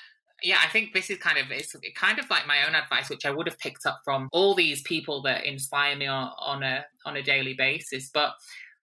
yeah, 0.43 0.59
I 0.63 0.69
think 0.69 0.93
this 0.93 1.09
is 1.09 1.17
kind 1.17 1.39
of 1.39 1.51
it's 1.51 1.75
kind 1.95 2.19
of 2.19 2.29
like 2.29 2.47
my 2.47 2.67
own 2.67 2.75
advice, 2.75 3.09
which 3.09 3.25
I 3.25 3.31
would 3.31 3.47
have 3.47 3.59
picked 3.59 3.87
up 3.87 4.01
from 4.05 4.29
all 4.33 4.55
these 4.55 4.83
people 4.83 5.23
that 5.23 5.47
inspire 5.47 5.97
me 5.97 6.07
on, 6.07 6.33
on 6.39 6.63
a 6.63 6.85
on 7.07 7.17
a 7.17 7.23
daily 7.23 7.55
basis. 7.55 8.11
But 8.13 8.35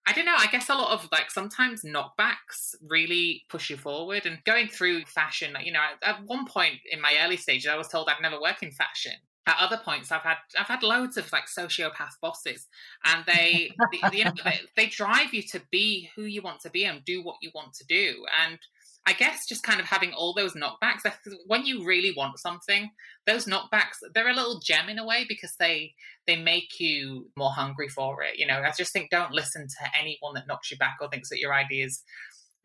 I 0.06 0.12
don't 0.14 0.26
know. 0.26 0.36
I 0.38 0.48
guess 0.48 0.70
a 0.70 0.76
lot 0.76 0.92
of 0.92 1.08
like 1.12 1.32
sometimes 1.32 1.84
knockbacks 1.84 2.76
really 2.86 3.46
push 3.50 3.70
you 3.70 3.78
forward. 3.78 4.26
And 4.26 4.44
going 4.44 4.68
through 4.68 5.06
fashion, 5.06 5.56
you 5.64 5.72
know, 5.72 5.80
at 6.02 6.24
one 6.26 6.46
point 6.46 6.80
in 6.92 7.00
my 7.02 7.16
early 7.24 7.38
stages, 7.38 7.68
I 7.68 7.78
was 7.78 7.88
told 7.88 8.10
I'd 8.10 8.22
never 8.22 8.40
work 8.42 8.62
in 8.64 8.72
fashion. 8.72 9.14
at 9.46 9.58
other 9.60 9.78
points 9.84 10.10
i've 10.12 10.22
had 10.22 10.38
i've 10.58 10.68
had 10.68 10.84
loads 10.84 11.18
of 11.18 11.30
like 11.34 11.46
sociopath 11.48 12.16
bosses 12.22 12.68
and 13.06 13.26
they, 13.26 13.76
they 13.92 14.18
you 14.18 14.24
know 14.24 14.32
they, 14.46 14.60
they 14.78 14.86
drive 14.88 15.34
you 15.34 15.44
to 15.44 15.62
be 15.70 16.10
who 16.16 16.24
you 16.24 16.42
want 16.42 16.62
to 16.62 16.70
be 16.70 16.86
and 16.86 17.04
do 17.04 17.22
what 17.22 17.36
you 17.42 17.52
want 17.54 17.74
to 17.74 17.86
do 17.86 18.26
and 18.46 18.58
I 19.06 19.14
guess 19.14 19.46
just 19.48 19.64
kind 19.64 19.82
of 19.82 19.86
having 19.86 20.14
all 20.14 20.34
those 20.34 20.54
knockbacks. 20.54 21.02
When 21.46 21.66
you 21.66 21.86
really 21.86 22.14
want 22.16 22.40
something, 22.40 22.90
those 23.28 23.46
knockbacks 23.46 23.98
they're 24.14 24.30
a 24.30 24.34
little 24.34 24.60
gem 24.64 24.90
in 24.90 25.00
a 25.00 25.06
way 25.06 25.26
because 25.28 25.54
they 25.60 25.94
they 26.26 26.38
make 26.38 26.80
you 26.80 27.30
more 27.36 27.52
hungry 27.52 27.90
for 27.90 28.24
it. 28.24 28.38
You 28.38 28.48
know, 28.48 28.62
I 28.62 28.72
just 28.78 28.94
think 28.94 29.10
don't 29.10 29.34
listen 29.34 29.68
to 29.68 30.00
anyone 30.00 30.36
that 30.36 30.48
knocks 30.48 30.72
you 30.72 30.78
back 30.78 30.98
or 31.02 31.10
thinks 31.10 31.30
that 31.30 31.40
your 31.40 31.54
ideas 31.54 32.02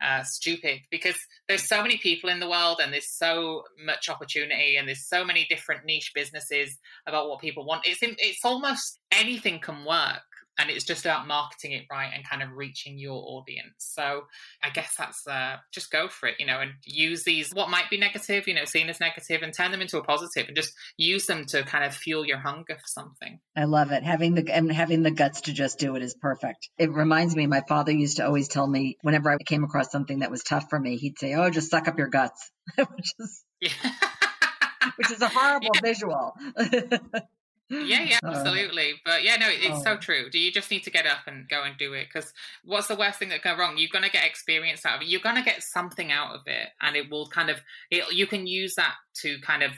uh, 0.01 0.23
stupid 0.23 0.79
because 0.91 1.17
there's 1.49 1.67
so 1.67 1.83
many 1.83 1.97
people 1.97 2.31
in 2.31 2.39
the 2.39 2.49
world 2.49 2.79
and 2.81 2.93
there's 2.93 3.11
so 3.11 3.65
much 3.85 4.09
opportunity 4.09 4.77
and 4.77 4.87
there's 4.87 5.09
so 5.09 5.25
many 5.25 5.45
different 5.49 5.85
niche 5.85 6.13
businesses 6.15 6.79
about 7.07 7.29
what 7.29 7.41
people 7.41 7.67
want. 7.67 7.83
It's 7.85 8.01
it's 8.03 8.45
almost 8.45 9.01
anything 9.11 9.59
can 9.59 9.85
work 9.85 10.23
and 10.59 10.71
it's 10.71 10.85
just 10.85 11.05
about 11.05 11.27
marketing 11.27 11.73
it 11.73 11.85
right 11.91 12.11
and 12.15 12.29
kind 12.29 12.43
of 12.43 12.51
reaching 12.57 12.99
your 12.99 13.23
audience. 13.25 13.75
So 13.79 14.23
i 14.63 14.71
guess 14.71 14.95
that's 14.99 15.27
uh, 15.27 15.57
just 15.73 15.91
go 15.91 16.09
for 16.09 16.29
it 16.29 16.37
you 16.39 16.47
know 16.47 16.61
and 16.61 16.73
use 16.85 17.25
these 17.25 17.51
what 17.53 17.71
might 17.71 17.91
be 17.91 17.99
negative 17.99 18.47
you 18.47 18.55
know 18.55 18.65
seen 18.65 18.89
as 18.89 19.01
negative 19.01 19.43
and 19.43 19.53
turn 19.53 19.71
them 19.71 19.81
into 19.81 19.99
a 19.99 20.05
positive 20.05 20.47
and 20.49 20.57
just 20.57 20.73
use 20.97 21.27
them 21.27 21.45
to 21.47 21.63
kind 21.63 21.85
of 21.85 21.95
fuel 21.95 22.27
your 22.27 22.39
hunger 22.39 22.75
for 22.75 22.87
something. 22.87 23.39
I 23.57 23.65
love 23.65 23.93
it. 23.93 24.03
Having 24.03 24.35
the 24.35 24.55
and 24.55 24.71
having 24.71 25.03
the 25.03 25.11
guts 25.11 25.43
to 25.43 25.53
just 25.53 25.79
do 25.79 25.97
it 25.97 26.03
is 26.03 26.15
perfect. 26.15 26.69
It 26.79 26.93
reminds 26.93 27.35
me 27.37 27.47
my 27.47 27.63
father 27.69 27.93
used 27.93 28.19
to 28.19 28.27
always 28.27 28.49
tell 28.49 28.67
me 28.67 28.97
whenever 29.03 29.31
i 29.31 29.37
came 29.39 29.65
across 29.65 29.91
something 29.91 30.21
that 30.21 30.31
was 30.31 30.43
tough 30.43 30.69
for 30.69 30.79
me 30.79 30.97
he'd 30.97 31.19
say 31.19 31.35
oh 31.35 31.51
just 31.51 31.71
suck 31.71 31.89
up 31.89 31.99
your 31.99 32.09
guts. 32.09 32.51
Which 32.77 33.13
is 33.19 33.45
yeah. 33.61 33.71
which 34.97 35.11
is 35.11 35.21
a 35.21 35.29
horrible 35.29 35.71
yeah. 35.75 35.81
visual 35.83 36.35
yeah, 37.71 38.03
yeah, 38.03 38.19
uh, 38.25 38.29
absolutely. 38.29 38.95
But 39.05 39.23
yeah, 39.23 39.37
no, 39.37 39.47
it's 39.49 39.83
so 39.83 39.93
oh. 39.93 39.97
true. 39.97 40.31
Do 40.31 40.39
you 40.39 40.51
just 40.51 40.71
need 40.71 40.85
to 40.85 40.91
get 40.91 41.07
up 41.07 41.27
and 41.27 41.49
go 41.49 41.63
and 41.63 41.77
do 41.77 41.93
it? 41.93 42.07
Because 42.13 42.33
what's 42.65 42.87
the 42.87 42.97
worst 42.97 43.19
thing 43.19 43.29
that 43.29 43.43
go 43.43 43.57
wrong? 43.57 43.77
You're 43.77 43.91
going 43.93 44.05
to 44.05 44.11
get 44.11 44.25
experience 44.25 44.87
out 44.87 44.97
of 44.97 45.03
it. 45.03 45.09
You're 45.09 45.21
going 45.21 45.37
to 45.37 45.43
get 45.43 45.63
something 45.63 46.11
out 46.11 46.35
of 46.35 46.43
it, 46.47 46.69
and 46.81 46.97
it 46.97 47.11
will 47.11 47.27
kind 47.29 47.51
of 47.51 47.59
it, 47.91 48.13
you 48.13 48.27
can 48.27 48.47
use 48.47 48.75
that 48.77 48.95
to 49.23 49.39
kind 49.41 49.63
of 49.63 49.73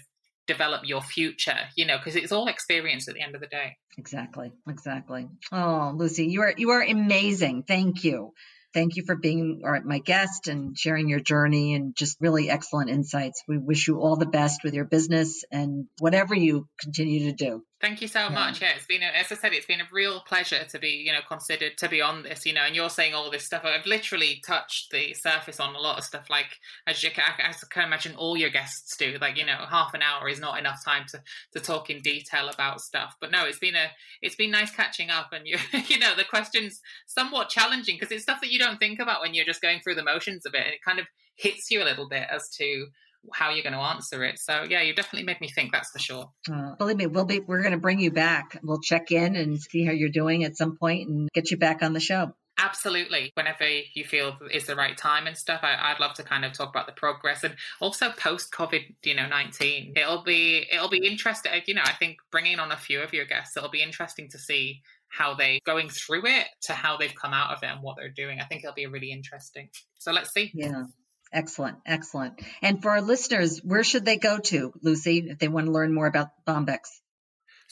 develop 0.46 0.82
your 0.84 1.02
future. 1.02 1.58
You 1.76 1.86
know, 1.86 1.98
because 1.98 2.16
it's 2.16 2.32
all 2.32 2.48
experience 2.48 3.08
at 3.08 3.14
the 3.14 3.22
end 3.22 3.34
of 3.34 3.40
the 3.40 3.48
day. 3.48 3.76
Exactly, 3.98 4.52
exactly. 4.68 5.28
Oh, 5.50 5.92
Lucy, 5.96 6.26
you 6.26 6.42
are 6.42 6.54
you 6.56 6.70
are 6.70 6.82
amazing. 6.82 7.64
Thank 7.66 8.04
you. 8.04 8.32
Thank 8.72 8.94
you 8.94 9.02
for 9.04 9.16
being 9.16 9.62
my 9.84 9.98
guest 9.98 10.46
and 10.46 10.78
sharing 10.78 11.08
your 11.08 11.18
journey 11.18 11.74
and 11.74 11.96
just 11.96 12.16
really 12.20 12.48
excellent 12.48 12.88
insights. 12.88 13.42
We 13.48 13.58
wish 13.58 13.88
you 13.88 13.98
all 13.98 14.14
the 14.14 14.26
best 14.26 14.62
with 14.62 14.74
your 14.74 14.84
business 14.84 15.44
and 15.50 15.86
whatever 15.98 16.36
you 16.36 16.68
continue 16.80 17.30
to 17.30 17.32
do. 17.32 17.64
Thank 17.80 18.02
you 18.02 18.08
so 18.08 18.28
much. 18.28 18.60
Yeah, 18.60 18.72
it's 18.76 18.84
been, 18.84 19.02
a, 19.02 19.06
as 19.06 19.32
I 19.32 19.36
said, 19.36 19.54
it's 19.54 19.64
been 19.64 19.80
a 19.80 19.88
real 19.90 20.20
pleasure 20.20 20.64
to 20.68 20.78
be, 20.78 21.02
you 21.06 21.12
know, 21.12 21.20
considered 21.26 21.78
to 21.78 21.88
be 21.88 22.02
on 22.02 22.22
this, 22.24 22.44
you 22.44 22.52
know, 22.52 22.60
and 22.60 22.76
you're 22.76 22.90
saying 22.90 23.14
all 23.14 23.30
this 23.30 23.46
stuff. 23.46 23.62
I've 23.64 23.86
literally 23.86 24.42
touched 24.46 24.90
the 24.90 25.14
surface 25.14 25.58
on 25.58 25.74
a 25.74 25.78
lot 25.78 25.96
of 25.96 26.04
stuff. 26.04 26.28
Like, 26.28 26.58
as 26.86 27.02
you 27.02 27.10
can, 27.10 27.32
as 27.42 27.64
I 27.64 27.66
can 27.72 27.84
imagine 27.84 28.16
all 28.16 28.36
your 28.36 28.50
guests 28.50 28.98
do, 28.98 29.16
like, 29.18 29.38
you 29.38 29.46
know, 29.46 29.64
half 29.66 29.94
an 29.94 30.02
hour 30.02 30.28
is 30.28 30.38
not 30.38 30.58
enough 30.58 30.84
time 30.84 31.06
to, 31.08 31.22
to 31.54 31.60
talk 31.60 31.88
in 31.88 32.02
detail 32.02 32.50
about 32.50 32.82
stuff. 32.82 33.16
But 33.18 33.30
no, 33.30 33.46
it's 33.46 33.58
been 33.58 33.76
a, 33.76 33.90
it's 34.20 34.36
been 34.36 34.50
nice 34.50 34.70
catching 34.70 35.08
up 35.08 35.32
and 35.32 35.46
you, 35.46 35.56
you 35.88 35.98
know, 35.98 36.14
the 36.14 36.24
questions 36.24 36.82
somewhat 37.06 37.48
challenging 37.48 37.96
because 37.98 38.12
it's 38.12 38.24
stuff 38.24 38.42
that 38.42 38.52
you 38.52 38.58
don't 38.58 38.78
think 38.78 38.98
about 38.98 39.22
when 39.22 39.32
you're 39.32 39.46
just 39.46 39.62
going 39.62 39.80
through 39.80 39.94
the 39.94 40.04
motions 40.04 40.44
of 40.44 40.52
it. 40.52 40.66
And 40.66 40.74
it 40.74 40.84
kind 40.84 40.98
of 40.98 41.06
hits 41.34 41.70
you 41.70 41.82
a 41.82 41.84
little 41.84 42.10
bit 42.10 42.26
as 42.30 42.50
to, 42.58 42.88
how 43.32 43.50
you're 43.50 43.62
going 43.62 43.74
to 43.74 43.80
answer 43.80 44.24
it. 44.24 44.38
So 44.38 44.64
yeah, 44.68 44.82
you 44.82 44.94
definitely 44.94 45.24
made 45.24 45.40
me 45.40 45.48
think. 45.48 45.72
That's 45.72 45.90
for 45.90 45.98
sure. 45.98 46.30
Uh, 46.50 46.74
believe 46.76 46.96
me, 46.96 47.06
we'll 47.06 47.24
be 47.24 47.40
we're 47.40 47.60
going 47.60 47.72
to 47.72 47.78
bring 47.78 48.00
you 48.00 48.10
back. 48.10 48.58
We'll 48.62 48.80
check 48.80 49.12
in 49.12 49.36
and 49.36 49.60
see 49.60 49.84
how 49.84 49.92
you're 49.92 50.08
doing 50.10 50.44
at 50.44 50.56
some 50.56 50.76
point 50.76 51.08
and 51.08 51.28
get 51.32 51.50
you 51.50 51.56
back 51.56 51.82
on 51.82 51.92
the 51.92 52.00
show. 52.00 52.34
Absolutely. 52.58 53.30
Whenever 53.34 53.64
you 53.94 54.04
feel 54.04 54.36
is 54.50 54.66
the 54.66 54.76
right 54.76 54.96
time 54.96 55.26
and 55.26 55.36
stuff, 55.36 55.60
I, 55.62 55.92
would 55.92 56.00
love 56.00 56.14
to 56.14 56.22
kind 56.22 56.44
of 56.44 56.52
talk 56.52 56.68
about 56.68 56.86
the 56.86 56.92
progress 56.92 57.42
and 57.42 57.54
also 57.80 58.10
post 58.10 58.52
COVID, 58.52 58.96
you 59.02 59.14
know, 59.14 59.26
nineteen. 59.26 59.94
It'll 59.96 60.22
be 60.22 60.66
it'll 60.70 60.90
be 60.90 61.06
interesting. 61.06 61.52
You 61.66 61.74
know, 61.74 61.82
I 61.84 61.92
think 61.92 62.18
bringing 62.30 62.58
on 62.58 62.70
a 62.70 62.76
few 62.76 63.00
of 63.00 63.14
your 63.14 63.24
guests, 63.24 63.56
it'll 63.56 63.70
be 63.70 63.82
interesting 63.82 64.28
to 64.30 64.38
see 64.38 64.82
how 65.08 65.34
they 65.34 65.60
going 65.64 65.88
through 65.88 66.26
it 66.26 66.46
to 66.62 66.72
how 66.72 66.96
they've 66.96 67.14
come 67.14 67.32
out 67.32 67.56
of 67.56 67.62
it 67.62 67.66
and 67.66 67.82
what 67.82 67.96
they're 67.96 68.10
doing. 68.10 68.40
I 68.40 68.44
think 68.44 68.62
it'll 68.62 68.74
be 68.74 68.86
really 68.86 69.10
interesting. 69.10 69.70
So 69.98 70.12
let's 70.12 70.32
see. 70.32 70.50
Yeah. 70.54 70.84
Excellent, 71.32 71.78
excellent. 71.86 72.40
And 72.60 72.82
for 72.82 72.90
our 72.90 73.02
listeners, 73.02 73.60
where 73.62 73.84
should 73.84 74.04
they 74.04 74.16
go 74.16 74.38
to, 74.38 74.72
Lucy, 74.82 75.18
if 75.28 75.38
they 75.38 75.48
want 75.48 75.66
to 75.66 75.72
learn 75.72 75.94
more 75.94 76.06
about 76.06 76.28
Bombyx? 76.46 77.00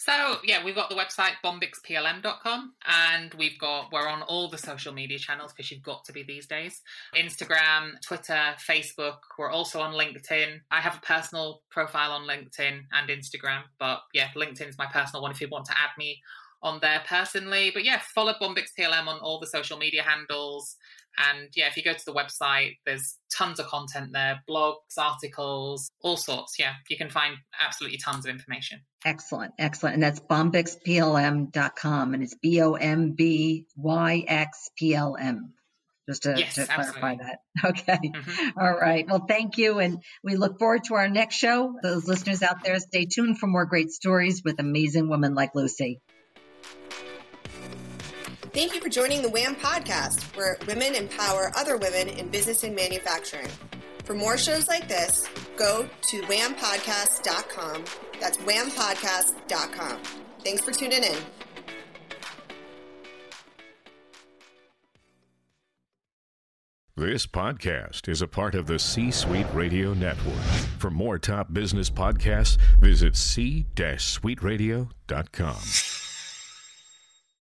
So 0.01 0.37
yeah, 0.45 0.65
we've 0.65 0.77
got 0.77 0.91
the 0.91 0.95
website 0.95 1.33
bombyxplm.com 1.45 2.73
and 2.87 3.35
we've 3.35 3.59
got 3.59 3.91
we're 3.91 4.07
on 4.07 4.23
all 4.23 4.49
the 4.49 4.57
social 4.57 4.95
media 4.95 5.19
channels 5.19 5.53
because 5.53 5.73
you've 5.73 5.83
got 5.83 6.05
to 6.05 6.13
be 6.13 6.23
these 6.23 6.47
days. 6.47 6.83
Instagram, 7.17 8.01
Twitter, 8.01 8.55
Facebook. 8.65 9.17
We're 9.37 9.51
also 9.51 9.81
on 9.81 9.95
LinkedIn. 9.95 10.61
I 10.71 10.81
have 10.81 10.99
a 10.99 11.01
personal 11.01 11.63
profile 11.69 12.13
on 12.13 12.29
LinkedIn 12.29 12.83
and 12.93 13.11
Instagram, 13.11 13.63
but 13.81 14.03
yeah, 14.15 14.29
LinkedIn 14.37 14.69
is 14.69 14.79
my 14.79 14.87
personal 14.87 15.21
one 15.21 15.33
if 15.33 15.41
you 15.41 15.49
want 15.49 15.65
to 15.65 15.73
add 15.73 15.91
me 15.99 16.21
on 16.63 16.79
there 16.81 17.03
personally. 17.05 17.73
But 17.75 17.85
yeah, 17.85 18.01
follow 18.15 18.35
Bombyx 18.41 18.69
PLM 18.79 19.09
on 19.09 19.19
all 19.19 19.41
the 19.41 19.49
social 19.49 19.79
media 19.79 20.05
handles. 20.05 20.77
And 21.19 21.49
yeah, 21.55 21.67
if 21.67 21.77
you 21.77 21.83
go 21.83 21.93
to 21.93 22.05
the 22.07 22.13
website, 22.13 22.77
there's 22.87 23.17
tons 23.37 23.59
of 23.59 23.67
content 23.67 24.11
there 24.13 24.41
blogs, 24.49 24.97
articles, 24.97 25.91
all 26.01 26.17
sorts. 26.17 26.59
Yeah, 26.59 26.75
you 26.89 26.97
can 26.97 27.11
find 27.11 27.37
absolutely 27.61 27.99
tons 27.99 28.25
of 28.25 28.31
information. 28.31 28.81
Excellent, 29.05 29.55
excellent. 29.59 29.95
And 29.95 30.03
that's 30.03 30.21
bombyxplm.com 30.21 32.15
and 32.15 32.23
it's 32.23 32.35
B 32.41 32.61
O 32.61 32.75
M 32.75 33.13
B 33.13 33.67
Y 33.77 34.25
X 34.27 34.71
P 34.77 34.95
L 34.95 35.17
M. 35.19 35.55
Just 36.09 36.23
to, 36.23 36.35
yes, 36.39 36.55
to 36.55 36.65
clarify 36.65 37.17
that. 37.17 37.41
Okay. 37.65 37.99
Mm-hmm. 37.99 38.59
All 38.59 38.73
right. 38.73 39.05
Well, 39.07 39.27
thank 39.29 39.59
you. 39.59 39.79
And 39.79 40.03
we 40.23 40.37
look 40.37 40.59
forward 40.59 40.85
to 40.85 40.95
our 40.95 41.09
next 41.09 41.35
show. 41.35 41.75
Those 41.83 42.07
listeners 42.07 42.43
out 42.43 42.65
there, 42.65 42.79
stay 42.79 43.05
tuned 43.05 43.39
for 43.39 43.47
more 43.47 43.67
great 43.67 43.91
stories 43.91 44.43
with 44.43 44.59
amazing 44.59 45.11
women 45.11 45.35
like 45.35 45.55
Lucy. 45.55 46.01
Thank 48.59 48.75
you 48.75 48.81
for 48.81 48.89
joining 48.89 49.23
the 49.23 49.29
WHAM 49.29 49.55
podcast, 49.55 50.37
where 50.37 50.59
women 50.67 50.97
empower 50.97 51.53
other 51.55 51.77
women 51.77 52.09
in 52.09 52.29
business 52.29 52.65
and 52.65 52.75
manufacturing. 52.75 53.47
For 54.03 54.15
more 54.15 54.37
shows 54.37 54.67
like 54.67 54.89
this, 54.89 55.29
go 55.57 55.89
to 56.09 56.23
whampodcast.com. 56.23 57.85
That's 58.21 58.37
whampodcast.com. 58.39 60.03
Thanks 60.43 60.63
for 60.63 60.73
tuning 60.73 61.05
in. 61.05 61.17
This 66.97 67.29
podcast 67.29 68.09
is 68.09 68.23
a 68.23 68.27
part 68.27 68.57
of 68.57 68.67
the 68.67 68.81
C 68.81 69.13
Suite 69.13 69.47
Radio 69.55 69.95
Network. 69.95 70.43
For 70.81 70.91
more 70.91 71.21
top 71.21 71.53
business 71.53 71.91
podcasts, 71.91 72.59
visit 72.81 73.15
c-suiteradio.com. 73.15 76.08